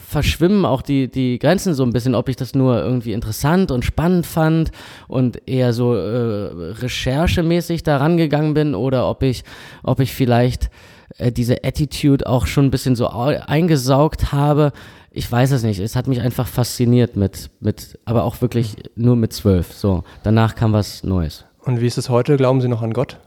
[0.09, 3.85] verschwimmen auch die, die Grenzen so ein bisschen, ob ich das nur irgendwie interessant und
[3.85, 4.71] spannend fand
[5.07, 6.49] und eher so äh,
[6.81, 9.43] recherchemäßig da rangegangen bin oder ob ich,
[9.83, 10.71] ob ich vielleicht
[11.17, 14.71] äh, diese Attitude auch schon ein bisschen so eingesaugt habe.
[15.11, 15.79] Ich weiß es nicht.
[15.79, 19.73] Es hat mich einfach fasziniert mit, mit, aber auch wirklich nur mit zwölf.
[19.73, 21.45] So, danach kam was Neues.
[21.61, 22.37] Und wie ist es heute?
[22.37, 23.17] Glauben Sie noch an Gott?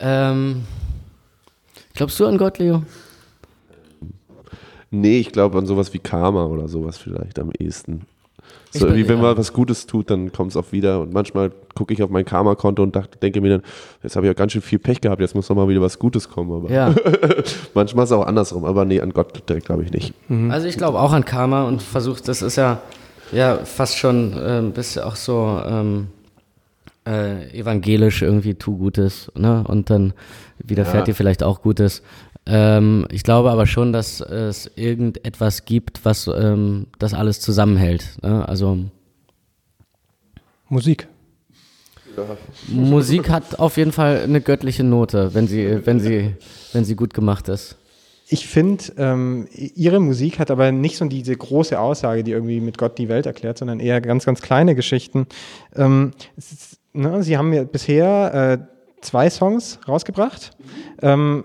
[0.00, 0.64] Ähm,
[1.94, 2.82] glaubst du an Gott, Leo?
[5.00, 8.02] Nee, ich glaube an sowas wie Karma oder sowas vielleicht am ehesten.
[8.70, 11.00] So, bin, wie wenn man was Gutes tut, dann kommt es auch wieder.
[11.00, 13.62] Und manchmal gucke ich auf mein Karma-Konto und dachte, denke mir dann,
[14.02, 15.98] jetzt habe ich ja ganz schön viel Pech gehabt, jetzt muss noch mal wieder was
[15.98, 16.52] Gutes kommen.
[16.52, 16.94] Aber ja.
[17.74, 20.12] manchmal ist es auch andersrum, aber nee, an Gott direkt glaube ich nicht.
[20.28, 20.50] Mhm.
[20.50, 22.80] Also ich glaube auch an Karma und versuche, das ist ja,
[23.32, 26.08] ja fast schon äh, ein bisschen auch so ähm,
[27.06, 29.64] äh, evangelisch irgendwie, tu Gutes, ne?
[29.66, 30.14] Und dann
[30.58, 31.04] widerfährt ja.
[31.04, 32.02] dir vielleicht auch Gutes.
[32.46, 38.22] Ähm, ich glaube aber schon, dass es irgendetwas gibt, was ähm, das alles zusammenhält.
[38.22, 38.46] Ne?
[38.48, 38.78] Also
[40.68, 41.08] Musik.
[42.68, 46.34] Musik hat auf jeden Fall eine göttliche Note, wenn sie, wenn sie,
[46.72, 47.76] wenn sie gut gemacht ist.
[48.28, 52.78] Ich finde, ähm, ihre Musik hat aber nicht so diese große Aussage, die irgendwie mit
[52.78, 55.26] Gott die Welt erklärt, sondern eher ganz, ganz kleine Geschichten.
[55.76, 60.52] Ähm, ist, ne, sie haben ja bisher äh, zwei Songs rausgebracht.
[61.02, 61.44] Ähm,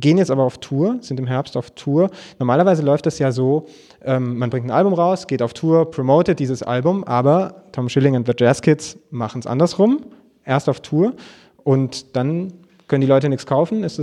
[0.00, 2.10] gehen jetzt aber auf Tour, sind im Herbst auf Tour.
[2.38, 3.66] Normalerweise läuft das ja so,
[4.04, 8.14] ähm, man bringt ein Album raus, geht auf Tour, promotet dieses Album, aber Tom Schilling
[8.16, 10.00] und The Jazz Kids machen es andersrum,
[10.44, 11.14] erst auf Tour
[11.64, 12.52] und dann
[12.88, 13.98] können die Leute nichts kaufen, es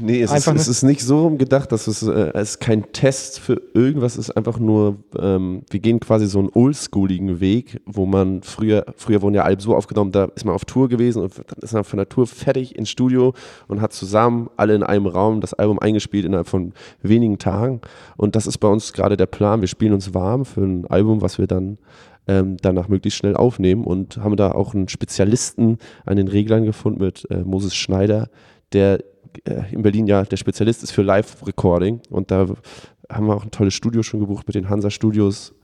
[0.00, 3.40] Nee, es, ist, es ist nicht so gedacht, dass es, äh, es ist kein Test
[3.40, 8.06] für irgendwas, es ist einfach nur, ähm, wir gehen quasi so einen oldschooligen Weg, wo
[8.06, 11.36] man früher, früher wurden ja Alben so aufgenommen, da ist man auf Tour gewesen und
[11.36, 13.34] dann ist man von der Tour fertig ins Studio
[13.68, 17.80] und hat zusammen alle in einem Raum das Album eingespielt innerhalb von wenigen Tagen.
[18.16, 21.22] Und das ist bei uns gerade der Plan, wir spielen uns warm für ein Album,
[21.22, 21.78] was wir dann
[22.26, 27.02] ähm, danach möglichst schnell aufnehmen und haben da auch einen Spezialisten an den Reglern gefunden
[27.02, 28.28] mit äh, Moses Schneider,
[28.72, 29.00] der
[29.70, 32.46] in Berlin ja der Spezialist ist für Live-Recording und da
[33.10, 35.54] haben wir auch ein tolles Studio schon gebucht mit den Hansa Studios.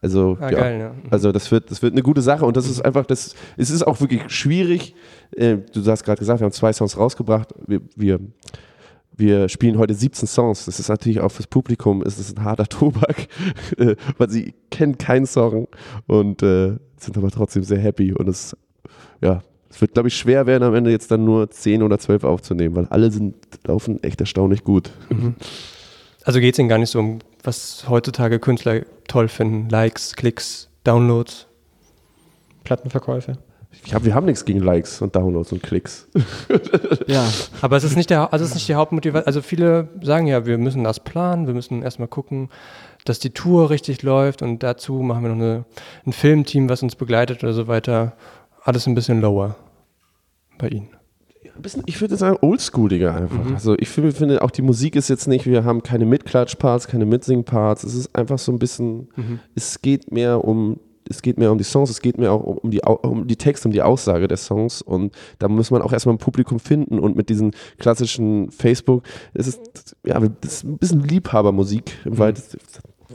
[0.00, 0.94] Also, Ah, ja, geil, ja.
[1.10, 3.86] also das wird, das wird eine gute Sache und das ist einfach, das, es ist
[3.86, 4.94] auch wirklich schwierig.
[5.34, 7.54] Äh, du hast gerade gesagt, wir haben zwei Songs rausgebracht.
[7.66, 8.20] Wir, wir,
[9.16, 10.66] wir spielen heute 17 Songs.
[10.66, 13.28] Das ist natürlich auch fürs Publikum, es ist ein harter Tobak,
[13.78, 15.68] äh, weil sie kennen keinen Song
[16.06, 18.54] und äh, sind aber trotzdem sehr happy und es,
[19.22, 19.42] ja,
[19.74, 22.76] es wird, glaube ich, schwer werden, am Ende jetzt dann nur 10 oder 12 aufzunehmen,
[22.76, 23.34] weil alle sind,
[23.66, 24.90] laufen echt erstaunlich gut.
[26.26, 29.68] Also geht es Ihnen gar nicht so um, was heutzutage Künstler toll finden.
[29.68, 31.46] Likes, Klicks, Downloads.
[32.64, 33.36] Plattenverkäufe.
[33.84, 36.08] Ich hab, wir haben nichts gegen Likes und Downloads und Klicks.
[37.06, 37.28] Ja,
[37.60, 39.26] aber es ist nicht der, also es ist nicht die Hauptmotivation.
[39.26, 42.48] Also viele sagen ja, wir müssen das planen, wir müssen erstmal gucken,
[43.04, 45.64] dass die Tour richtig läuft und dazu machen wir noch eine,
[46.06, 48.14] ein Filmteam, was uns begleitet oder so weiter.
[48.64, 49.56] Alles ein bisschen lower
[50.58, 50.88] bei Ihnen.
[51.56, 53.44] Ein bisschen, ich würde sagen, oldschooliger einfach.
[53.44, 53.54] Mhm.
[53.54, 57.84] Also ich finde, auch die Musik ist jetzt nicht, wir haben keine Mitklatschparts, keine Mitsingparts.
[57.84, 59.38] Es ist einfach so ein bisschen, Mhm.
[59.54, 62.56] es geht mehr um, es geht mehr um die Songs, es geht mehr auch um,
[62.58, 65.92] um, die, um die Texte, um die Aussage der Songs und da muss man auch
[65.92, 69.04] erstmal ein Publikum finden und mit diesen klassischen Facebook,
[69.34, 72.18] es ist, ja, das ist ein bisschen Liebhabermusik, Mhm.
[72.18, 72.56] weil das,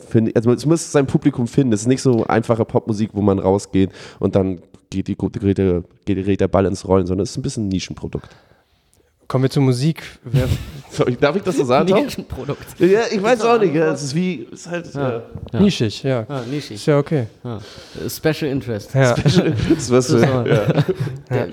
[0.07, 1.73] finde ich, also es muss sein Publikum finden.
[1.73, 3.89] Es ist nicht so einfache Popmusik, wo man rausgeht
[4.19, 7.41] und dann geht, die, gerät, der, gerät der Ball ins Rollen, sondern es ist ein
[7.41, 8.29] bisschen ein Nischenprodukt.
[9.27, 10.01] Kommen wir zur Musik.
[10.23, 10.47] Wer,
[10.89, 11.93] Sorry, darf ich das so sagen?
[11.93, 12.65] Nischenprodukt.
[12.79, 13.75] Ja, ich weiß auch nicht.
[13.75, 15.09] Ja, es ist wie, es ist halt, Ja.
[15.11, 15.21] ja.
[15.53, 15.59] Ja.
[15.59, 16.25] Nischig, ja.
[16.27, 16.75] Ja, nischig.
[16.77, 17.27] Ist ja okay.
[17.43, 17.59] Ja.
[18.09, 18.93] Special Interest.
[18.95, 19.15] Ja.
[19.15, 20.43] Special- das was ja.
[20.43, 21.47] Der,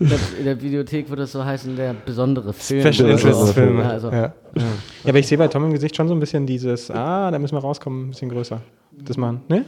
[0.00, 2.92] in der- in der Videothek würde es so heißen, der besondere Film.
[2.92, 3.08] Special.
[3.10, 3.78] Interest Film.
[3.78, 4.34] Ja, also, Ja.
[4.56, 4.62] Ja,
[5.08, 7.54] aber ich sehe bei Tom im Gesicht schon so ein bisschen dieses, ah, da müssen
[7.56, 8.60] wir rauskommen, ein bisschen größer.
[8.92, 9.64] Das machen, ne?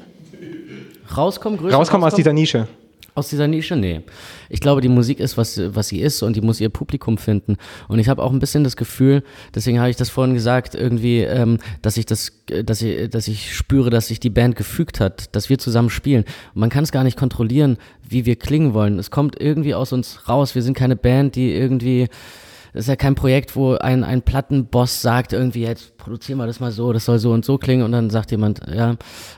[1.16, 2.68] Rauskommen, größer Rauskommen aus dieser Nische.
[3.16, 3.76] Aus dieser Nische?
[3.76, 4.02] Nee.
[4.50, 7.56] Ich glaube, die Musik ist, was, was sie ist und die muss ihr Publikum finden.
[7.88, 9.22] Und ich habe auch ein bisschen das Gefühl,
[9.54, 13.26] deswegen habe ich das vorhin gesagt, irgendwie, ähm, dass ich das, äh, dass ich, dass
[13.26, 16.24] ich spüre, dass sich die Band gefügt hat, dass wir zusammen spielen.
[16.54, 18.98] Und man kann es gar nicht kontrollieren, wie wir klingen wollen.
[18.98, 20.54] Es kommt irgendwie aus uns raus.
[20.54, 22.08] Wir sind keine Band, die irgendwie
[22.77, 26.61] das ist ja kein Projekt, wo ein, ein Plattenboss sagt, irgendwie, jetzt produzieren wir das
[26.61, 28.97] mal so, das soll so und so klingen und dann sagt jemand, ja,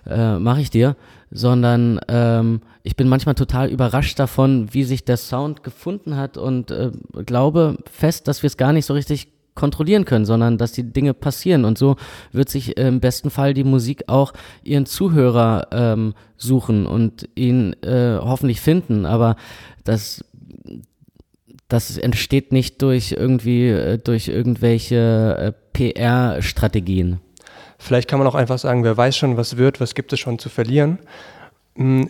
[0.09, 0.97] äh, mache ich dir.
[1.31, 6.73] Sondern ähm, ich bin manchmal total überrascht davon, wie sich der Sound gefunden hat und
[6.73, 6.91] äh,
[7.27, 11.15] glaube fest, dass wir es gar nicht so richtig kontrollieren können, sondern dass die Dinge
[11.15, 11.65] passieren.
[11.65, 11.95] Und so
[12.33, 14.33] wird sich im besten Fall die Musik auch
[14.65, 19.07] ihren Zuhörer ähm, suchen und ihn äh, hoffentlich finden.
[19.07, 19.37] Aber
[19.85, 20.25] das
[21.69, 27.21] das entsteht nicht durch irgendwie, äh, durch irgendwelche äh, PR-Strategien.
[27.79, 30.39] Vielleicht kann man auch einfach sagen, wer weiß schon, was wird, was gibt es schon
[30.39, 30.99] zu verlieren.
[31.77, 32.05] Mm,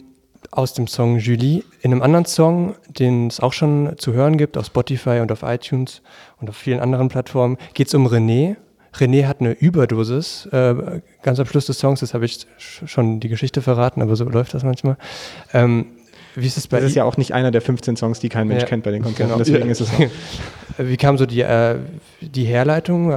[0.51, 1.63] Aus dem Song Julie.
[1.83, 5.43] In einem anderen Song, den es auch schon zu hören gibt, auf Spotify und auf
[5.43, 6.01] iTunes
[6.41, 8.57] und auf vielen anderen Plattformen, geht es um René.
[8.95, 13.21] René hat eine Überdosis, äh, ganz am Schluss des Songs, das habe ich sch- schon
[13.21, 14.97] die Geschichte verraten, aber so läuft das manchmal.
[15.53, 15.87] Ähm,
[16.37, 18.49] wie ist es bei Das ist ja auch nicht einer der 15 Songs, die kein
[18.49, 19.33] Mensch Ja, kennt bei den Konzerten.
[19.33, 19.39] genau.
[19.39, 19.73] Deswegen Ja.
[19.73, 20.79] ist es auch.
[20.79, 21.77] Wie kam so die, äh,
[22.21, 23.13] die Herleitung?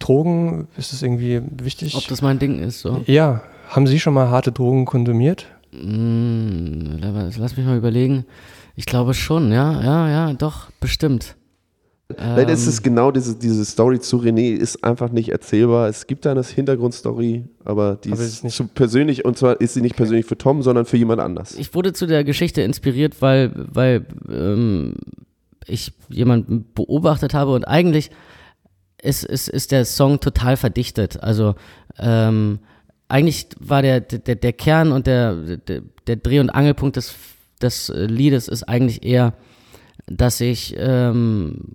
[0.00, 1.94] Drogen, ist das irgendwie wichtig?
[1.96, 3.02] Ob das mein Ding ist, so?
[3.06, 3.42] Ja.
[3.68, 5.46] Haben Sie schon mal harte Drogen konsumiert?
[5.72, 6.98] Mm,
[7.38, 8.24] lass mich mal überlegen.
[8.74, 11.35] Ich glaube schon, ja, ja, ja, doch, bestimmt.
[12.08, 15.88] Ist Ähm, es genau diese, diese Story zu René ist einfach nicht erzählbar.
[15.88, 19.60] Es gibt da eine Hintergrundstory, aber die Aber ist ist nicht- zu persönlich und zwar
[19.60, 21.56] ist sie nicht persönlich für Tom, sondern für jemand anders.
[21.58, 24.94] Ich wurde zu der Geschichte inspiriert, weil, weil ähm,
[25.66, 28.10] ich jemanden beobachtet habe und eigentlich
[29.02, 31.20] ist, ist, ist der Song total verdichtet.
[31.20, 31.56] Also
[31.98, 32.60] ähm,
[33.08, 37.16] eigentlich war der, der, der Kern und der, der, der Dreh- und Angelpunkt des,
[37.60, 39.34] des Liedes ist eigentlich eher,
[40.06, 41.74] dass ich ähm,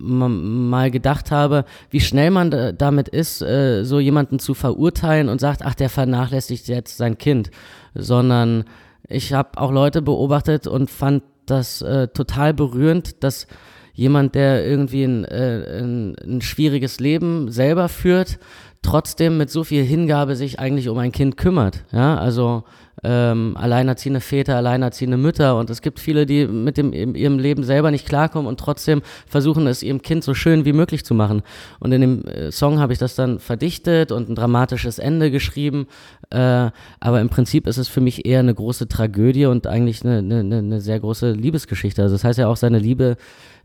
[0.00, 5.40] mal gedacht habe, wie schnell man da, damit ist, äh, so jemanden zu verurteilen und
[5.40, 7.50] sagt, ach, der vernachlässigt jetzt sein Kind,
[7.94, 8.64] sondern
[9.08, 13.46] ich habe auch Leute beobachtet und fand das äh, total berührend, dass
[13.92, 18.38] jemand, der irgendwie ein, äh, ein, ein schwieriges Leben selber führt,
[18.82, 21.84] trotzdem mit so viel Hingabe sich eigentlich um ein Kind kümmert.
[21.92, 22.64] Ja, also
[23.02, 27.90] ähm, alleinerziehende Väter, alleinerziehende Mütter und es gibt viele, die mit dem, ihrem Leben selber
[27.90, 31.42] nicht klarkommen und trotzdem versuchen es ihrem Kind so schön wie möglich zu machen.
[31.78, 35.86] Und in dem äh, Song habe ich das dann verdichtet und ein dramatisches Ende geschrieben,
[36.30, 36.70] äh,
[37.00, 40.58] aber im Prinzip ist es für mich eher eine große Tragödie und eigentlich eine, eine,
[40.58, 42.02] eine sehr große Liebesgeschichte.
[42.02, 43.16] Also das heißt ja auch, seine Liebe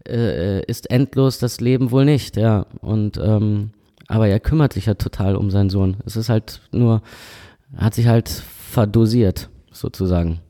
[0.08, 2.66] äh, ist endlos, das Leben wohl nicht, ja.
[2.82, 3.72] Und ähm,
[4.08, 5.98] aber er kümmert sich ja total um seinen Sohn.
[6.06, 7.02] Es ist halt nur,
[7.76, 8.44] hat sich halt
[8.76, 10.42] verdosiert, sozusagen.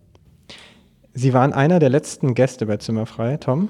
[1.13, 3.69] Sie waren einer der letzten Gäste bei Zimmerfrei, Tom.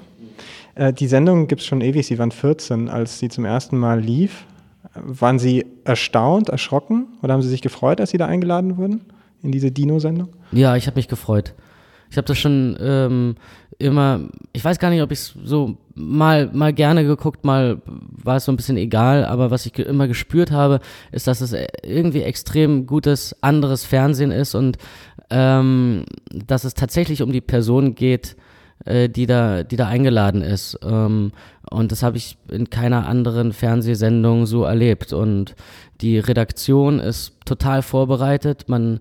[0.74, 2.06] Äh, die Sendung gibt es schon ewig.
[2.06, 4.46] Sie waren 14, als sie zum ersten Mal lief.
[4.94, 9.02] Waren Sie erstaunt, erschrocken oder haben Sie sich gefreut, als Sie da eingeladen wurden
[9.42, 10.30] in diese Dino-Sendung?
[10.52, 11.52] Ja, ich habe mich gefreut.
[12.08, 13.34] Ich habe das schon ähm,
[13.78, 14.20] immer,
[14.52, 18.44] ich weiß gar nicht, ob ich es so mal, mal gerne geguckt, mal war es
[18.44, 20.80] so ein bisschen egal, aber was ich ge immer gespürt habe,
[21.12, 24.78] ist, dass es irgendwie extrem gutes anderes Fernsehen ist und
[25.30, 28.36] ähm, dass es tatsächlich um die Person geht,
[28.84, 30.78] äh, die da, die da eingeladen ist.
[30.82, 31.32] Ähm,
[31.70, 35.12] und das habe ich in keiner anderen Fernsehsendung so erlebt.
[35.12, 35.56] Und
[36.00, 38.68] die Redaktion ist total vorbereitet.
[38.68, 39.00] Man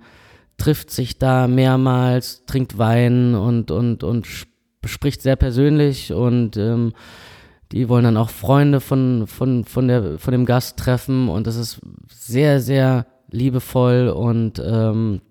[0.58, 4.26] trifft sich da mehrmals, trinkt Wein und, und, und
[4.86, 6.94] spricht sehr persönlich und ähm,
[7.72, 11.56] die wollen dann auch Freunde von, von, von, der, von dem Gast treffen und das
[11.56, 15.22] ist sehr, sehr liebevoll und, ähm,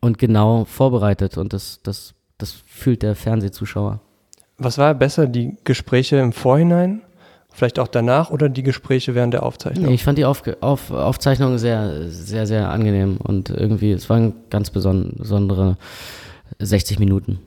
[0.00, 4.00] und genau vorbereitet und das, das, das fühlt der Fernsehzuschauer.
[4.56, 7.02] Was war besser, die Gespräche im Vorhinein
[7.58, 9.86] Vielleicht auch danach oder die Gespräche während der Aufzeichnung?
[9.86, 14.34] Nee, ich fand die Auf Auf Aufzeichnung sehr, sehr, sehr angenehm und irgendwie, es waren
[14.48, 15.76] ganz besondere
[16.60, 17.40] 60 Minuten.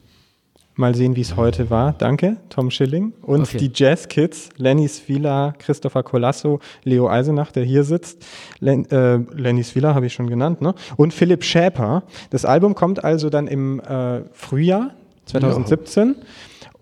[0.76, 1.94] Mal sehen, wie es heute war.
[1.98, 3.14] Danke, Tom Schilling.
[3.22, 3.58] Und okay.
[3.58, 8.26] die Jazz Kids, Lenny Svila, Christopher Colasso, Leo Eisenach, der hier sitzt.
[8.60, 10.74] Len, äh, Lenny Svila habe ich schon genannt, ne?
[10.96, 12.04] Und Philipp Schäper.
[12.30, 14.92] Das Album kommt also dann im äh, Frühjahr
[15.26, 16.16] 2017.
[16.18, 16.26] Ja.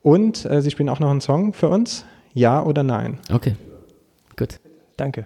[0.03, 2.05] Und äh, sie spielen auch noch einen Song für uns.
[2.33, 3.17] Ja oder nein?
[3.31, 3.55] Okay,
[4.37, 4.59] gut.
[4.97, 5.25] Danke.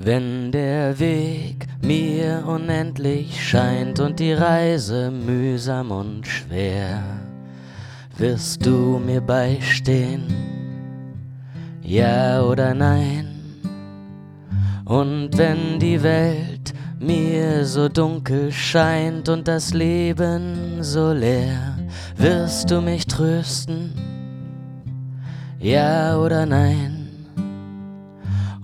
[0.00, 7.02] Wenn der Weg mir unendlich scheint und die Reise mühsam und schwer,
[8.16, 10.22] wirst du mir beistehen,
[11.82, 13.40] ja oder nein?
[14.84, 21.76] Und wenn die Welt mir so dunkel scheint und das Leben so leer,
[22.16, 23.92] wirst du mich trösten,
[25.58, 26.97] ja oder nein?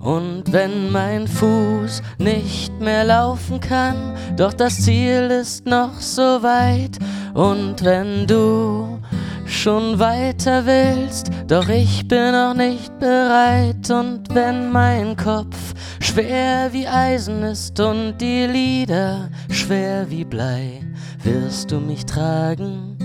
[0.05, 6.99] Und wenn mein Fuß nicht mehr laufen kann, doch das Ziel ist noch so weit,
[7.33, 8.99] und wenn du
[9.47, 16.87] schon weiter willst, doch ich bin noch nicht bereit, und wenn mein Kopf schwer wie
[16.87, 20.81] Eisen ist und die Lieder schwer wie Blei,
[21.23, 22.95] wirst du mich tragen?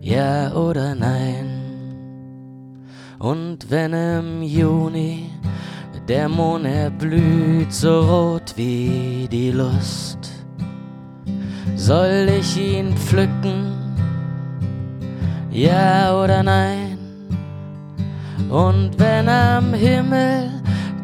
[0.00, 1.61] Ja oder nein?
[3.22, 5.30] Und wenn im Juni
[6.08, 10.18] der Mond erblüht, so rot wie die Lust,
[11.76, 13.74] soll ich ihn pflücken?
[15.52, 16.98] Ja oder nein?
[18.50, 20.50] Und wenn am Himmel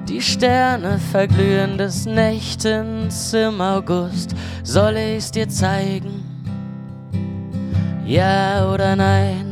[0.09, 4.35] die Sterne verglühen des Nächtens im August.
[4.64, 6.25] Soll ich's dir zeigen?
[8.05, 9.48] Ja oder nein?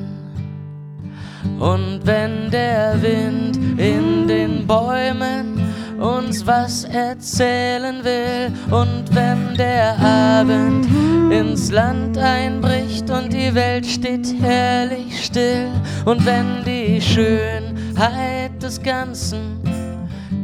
[1.59, 5.57] Und wenn der Wind in den Bäumen
[5.99, 10.87] uns was erzählen will und wenn der Abend
[11.33, 15.71] ins Land einbricht und die Welt steht herrlich still
[16.05, 19.61] und wenn die Schönheit des Ganzen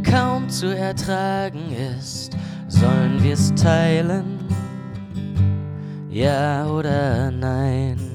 [0.02, 2.36] kaum zu ertragen ist,
[2.68, 4.38] sollen wir's teilen?
[6.10, 8.11] Ja oder nein?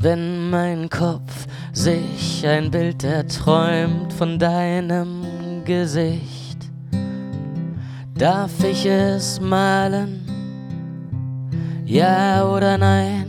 [0.00, 6.70] Wenn mein Kopf sich ein Bild erträumt von deinem Gesicht,
[8.14, 10.22] darf ich es malen?
[11.84, 13.26] Ja oder nein?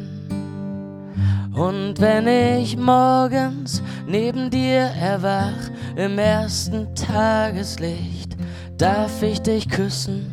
[1.54, 8.38] Und wenn ich morgens neben dir erwach im ersten Tageslicht,
[8.78, 10.26] darf ich dich küssen?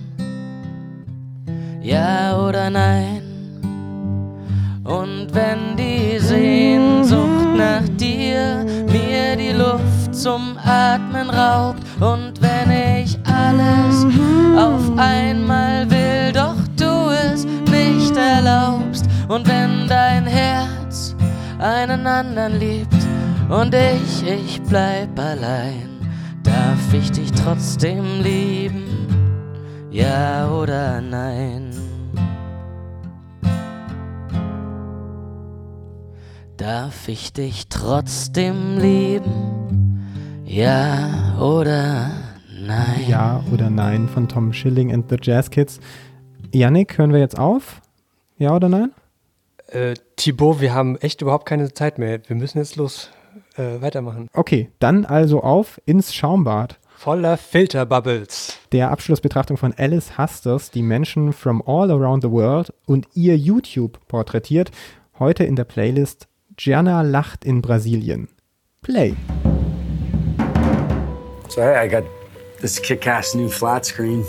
[1.83, 3.29] Ja oder nein?
[4.89, 11.83] Und wenn die Sehnsucht nach dir mir die Luft zum Atmen raubt.
[12.01, 12.71] Und wenn
[13.01, 14.07] ich alles
[14.57, 19.07] auf einmal will, doch du es nicht erlaubst.
[19.29, 21.15] Und wenn dein Herz
[21.59, 23.03] einen anderen liebt
[23.49, 25.89] und ich, ich bleib allein,
[26.43, 28.87] darf ich dich trotzdem lieben,
[29.91, 31.88] ja oder nein?
[36.59, 40.43] Darf ich dich trotzdem lieben?
[40.45, 42.11] Ja oder
[42.53, 43.05] nein?
[43.07, 45.79] Ja oder nein von Tom Schilling and the Jazz Kids.
[46.53, 47.81] Yannick, hören wir jetzt auf?
[48.39, 48.91] Ja oder nein?
[49.69, 52.19] Äh, Thibaut, wir haben echt überhaupt keine Zeit mehr.
[52.27, 53.13] Wir müssen jetzt los
[53.55, 54.27] äh, weitermachen.
[54.33, 56.81] Okay, dann also auf ins Schaumbad.
[56.97, 58.59] Voller Filterbubbles.
[58.73, 64.01] Der Abschlussbetrachtung von Alice Hasters, die Menschen from all around the world und ihr YouTube
[64.09, 64.73] porträtiert.
[65.21, 66.27] Heute in der Playlist
[66.59, 68.29] Gianna lacht in Brasilien.
[68.83, 69.15] Play.
[71.49, 72.03] So hey, I got
[72.61, 74.25] this kick-ass new flat screen.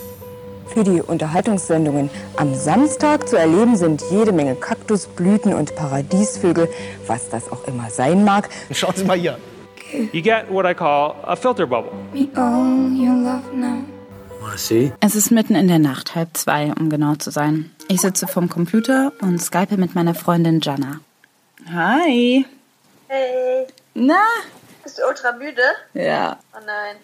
[0.67, 6.69] Für die Unterhaltungssendungen am Samstag zu erleben sind jede Menge Kaktusblüten und Paradiesvögel,
[7.07, 8.49] was das auch immer sein mag.
[8.71, 9.39] Schauen Sie mal hier.
[10.13, 11.91] You get what I call a filter bubble.
[12.13, 13.83] We own your love now.
[14.39, 14.91] Wanna see?
[14.99, 17.71] Es ist mitten in der Nacht, halb zwei, um genau zu sein.
[17.87, 20.99] Ich sitze vorm Computer und skype mit meiner Freundin Jana.
[21.67, 22.45] Hi.
[23.07, 23.67] Hey.
[23.93, 24.21] Na?
[24.83, 25.61] Bist du ultra müde?
[25.93, 26.39] Ja.
[26.53, 26.95] Oh nein.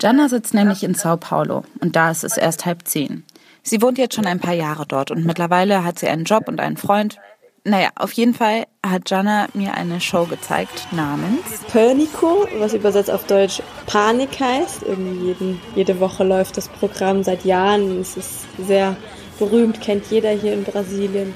[0.00, 3.24] Jana sitzt nämlich in Sao Paulo und da ist es erst halb zehn.
[3.62, 6.60] Sie wohnt jetzt schon ein paar Jahre dort und mittlerweile hat sie einen Job und
[6.60, 7.18] einen Freund.
[7.64, 13.26] Naja, auf jeden Fall hat Jana mir eine Show gezeigt namens Panico, was übersetzt auf
[13.26, 14.82] Deutsch Panik heißt.
[14.82, 18.00] Irgendwie jeden, jede Woche läuft das Programm seit Jahren.
[18.00, 18.96] Es ist sehr
[19.38, 21.34] berühmt, kennt jeder hier in Brasilien.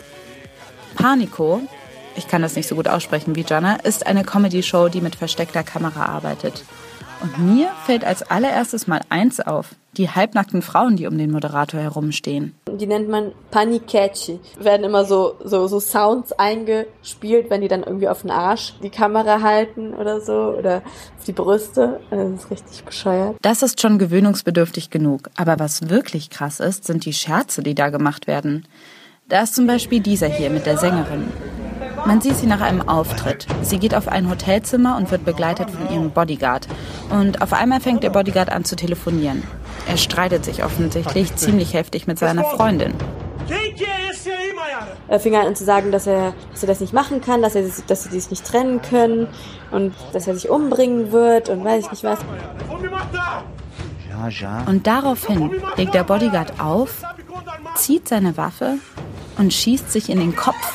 [0.94, 1.62] Panico.
[2.16, 5.62] Ich kann das nicht so gut aussprechen wie Jana, ist eine Comedy-Show, die mit versteckter
[5.62, 6.64] Kamera arbeitet.
[7.22, 9.76] Und mir fällt als allererstes mal eins auf.
[9.96, 12.54] Die halbnackten Frauen, die um den Moderator herumstehen.
[12.66, 14.40] Die nennt man Paniquete.
[14.58, 18.90] Werden immer so, so, so Sounds eingespielt, wenn die dann irgendwie auf den Arsch die
[18.90, 20.82] Kamera halten oder so oder
[21.18, 22.00] auf die Brüste.
[22.10, 23.36] Das ist richtig bescheuert.
[23.42, 25.30] Das ist schon gewöhnungsbedürftig genug.
[25.36, 28.66] Aber was wirklich krass ist, sind die Scherze, die da gemacht werden.
[29.28, 31.28] Da ist zum Beispiel dieser hier mit der Sängerin.
[32.06, 33.46] Man sieht sie nach einem Auftritt.
[33.62, 36.66] Sie geht auf ein Hotelzimmer und wird begleitet von ihrem Bodyguard.
[37.10, 39.42] Und auf einmal fängt der Bodyguard an zu telefonieren.
[39.88, 42.94] Er streitet sich offensichtlich ziemlich heftig mit seiner Freundin.
[45.08, 47.64] Er fing an zu sagen, dass er, dass er das nicht machen kann, dass, er,
[47.86, 49.28] dass sie sich nicht trennen können
[49.70, 52.18] und dass er sich umbringen wird und weiß ich nicht was.
[54.66, 57.02] Und daraufhin legt der Bodyguard auf,
[57.74, 58.78] zieht seine Waffe
[59.38, 60.74] und schießt sich in den Kopf.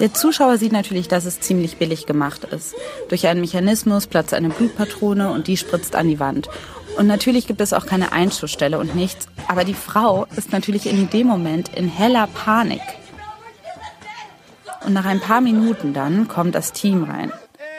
[0.00, 2.74] Der Zuschauer sieht natürlich, dass es ziemlich billig gemacht ist.
[3.08, 6.48] Durch einen Mechanismus platzt eine Blutpatrone und die spritzt an die Wand.
[6.96, 9.28] Und natürlich gibt es auch keine Einschussstelle und nichts.
[9.46, 12.80] Aber die Frau ist natürlich in dem Moment in heller Panik.
[14.86, 17.32] Und nach ein paar Minuten dann kommt das Team rein.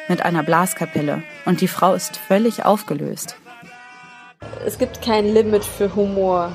[0.08, 1.24] Mit einer Blaskapelle.
[1.46, 3.36] Und die Frau ist völlig aufgelöst.
[4.66, 6.52] Es gibt kein Limit für Humor.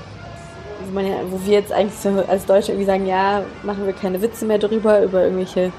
[0.93, 4.45] Wo, wo wir jetzt eigentlich so als Deutsche irgendwie sagen, ja, machen wir keine Witze
[4.45, 5.72] mehr drüber, über irgendwelche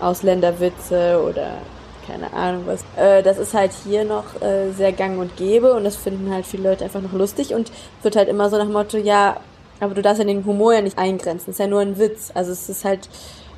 [0.00, 1.58] Ausländerwitze oder
[2.06, 2.84] keine Ahnung was.
[2.96, 6.46] Äh, das ist halt hier noch äh, sehr gang und gäbe und das finden halt
[6.46, 7.72] viele Leute einfach noch lustig und
[8.02, 9.38] wird halt immer so nach dem Motto, ja,
[9.80, 12.30] aber du darfst ja den Humor ja nicht eingrenzen, ist ja nur ein Witz.
[12.34, 13.08] Also es ist halt,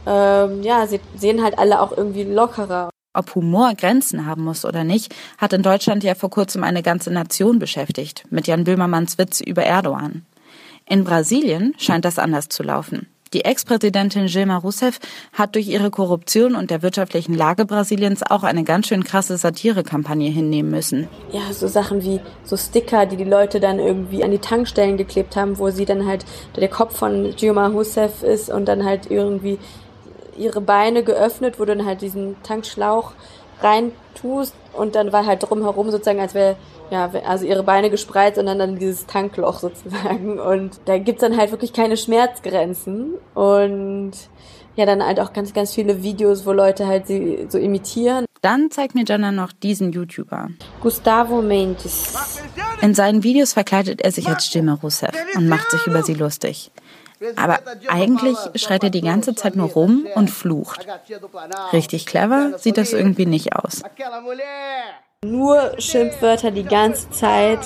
[0.06, 2.90] ähm, ja, sie sehen halt alle auch irgendwie lockerer.
[3.14, 7.10] Ob Humor Grenzen haben muss oder nicht, hat in Deutschland ja vor kurzem eine ganze
[7.10, 10.26] Nation beschäftigt, mit Jan Böhmermanns Witz über Erdogan.
[10.88, 13.08] In Brasilien scheint das anders zu laufen.
[13.32, 15.00] Die Ex-Präsidentin Dilma Rousseff
[15.32, 20.30] hat durch ihre Korruption und der wirtschaftlichen Lage Brasiliens auch eine ganz schön krasse Satirekampagne
[20.30, 21.08] hinnehmen müssen.
[21.32, 25.34] Ja, so Sachen wie so Sticker, die die Leute dann irgendwie an die Tankstellen geklebt
[25.34, 26.24] haben, wo sie dann halt
[26.54, 29.58] der Kopf von Dilma Rousseff ist und dann halt irgendwie
[30.38, 33.12] ihre Beine geöffnet, wo du dann halt diesen Tankschlauch
[33.60, 36.56] rein tust und dann war halt drumherum sozusagen, als wäre
[36.90, 40.38] ja, also ihre Beine gespreizt und dann, dann dieses Tankloch sozusagen.
[40.38, 43.14] Und da gibt's dann halt wirklich keine Schmerzgrenzen.
[43.34, 44.12] Und
[44.76, 48.26] ja, dann halt auch ganz, ganz viele Videos, wo Leute halt sie so imitieren.
[48.42, 50.50] Dann zeigt mir Jana noch diesen YouTuber.
[50.80, 52.14] Gustavo Mendes.
[52.82, 56.70] In seinen Videos verkleidet er sich als Dilma Rousseff und macht sich über sie lustig.
[57.36, 57.58] Aber
[57.88, 60.86] eigentlich schreit er die ganze Zeit nur rum und flucht.
[61.72, 63.82] Richtig clever sieht das irgendwie nicht aus.
[65.24, 67.60] Nur Schimpfwörter die ganze Zeit.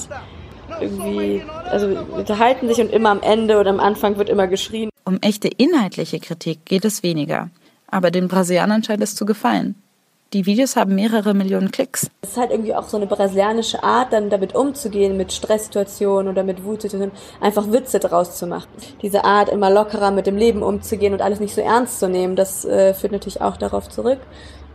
[0.81, 4.89] Irgendwie, also unterhalten sich und immer am Ende oder am Anfang wird immer geschrien.
[5.05, 7.51] Um echte inhaltliche Kritik geht es weniger.
[7.89, 9.75] Aber den Brasilianern scheint es zu gefallen.
[10.33, 12.09] Die Videos haben mehrere Millionen Klicks.
[12.23, 16.45] Es ist halt irgendwie auch so eine brasilianische Art, dann damit umzugehen, mit Stresssituationen oder
[16.45, 17.11] mit Wutsituationen,
[17.41, 18.69] einfach Witze draus zu machen.
[19.03, 22.37] Diese Art, immer lockerer mit dem Leben umzugehen und alles nicht so ernst zu nehmen,
[22.37, 24.21] das äh, führt natürlich auch darauf zurück.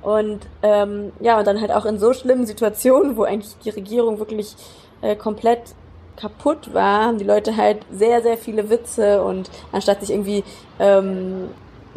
[0.02, 4.20] Und ähm, ja, und dann halt auch in so schlimmen Situationen, wo eigentlich die Regierung
[4.20, 4.56] wirklich
[5.02, 5.74] äh, komplett
[6.18, 10.44] kaputt war, haben die Leute halt sehr, sehr viele Witze und anstatt sich irgendwie
[10.80, 11.48] ähm,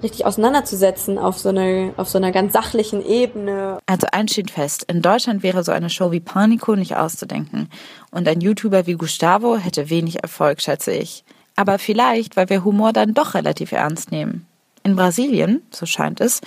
[0.03, 3.78] richtig auseinanderzusetzen auf so, eine, auf so einer ganz sachlichen Ebene.
[3.86, 7.68] Also eins steht fest, in Deutschland wäre so eine Show wie Panico nicht auszudenken.
[8.11, 11.24] Und ein YouTuber wie Gustavo hätte wenig Erfolg, schätze ich.
[11.57, 14.46] Aber vielleicht, weil wir Humor dann doch relativ ernst nehmen.
[14.84, 16.40] In Brasilien, so scheint es,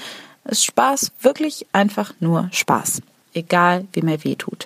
[0.46, 3.02] ist Spaß wirklich einfach nur Spaß.
[3.34, 4.66] Egal, wie mir weh tut.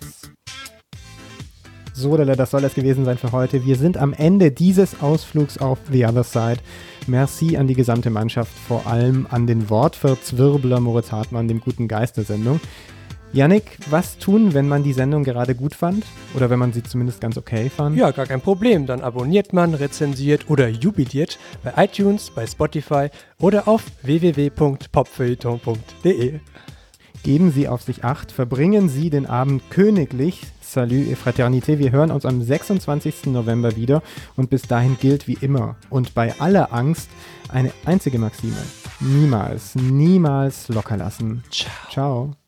[1.93, 3.65] So, das soll es gewesen sein für heute.
[3.65, 6.59] Wir sind am Ende dieses Ausflugs auf The Other Side.
[7.07, 12.17] Merci an die gesamte Mannschaft, vor allem an den Wortverzwirbler Moritz Hartmann, dem guten Geist
[12.17, 12.59] der Sendung.
[13.31, 16.03] Yannick, was tun, wenn man die Sendung gerade gut fand?
[16.35, 17.95] Oder wenn man sie zumindest ganz okay fand?
[17.97, 18.87] Ja, gar kein Problem.
[18.87, 26.39] Dann abonniert man, rezensiert oder jubiliert bei iTunes, bei Spotify oder auf www.popfeuilleton.de.
[27.23, 30.41] Geben Sie auf sich acht, verbringen Sie den Abend königlich.
[30.75, 31.79] Salut et Fraternité.
[31.79, 33.27] Wir hören uns am 26.
[33.27, 34.03] November wieder
[34.35, 37.09] und bis dahin gilt wie immer und bei aller Angst
[37.47, 38.57] eine einzige Maxime.
[38.99, 41.45] Niemals, niemals locker lassen.
[41.49, 41.71] Ciao.
[41.89, 42.44] Ciao.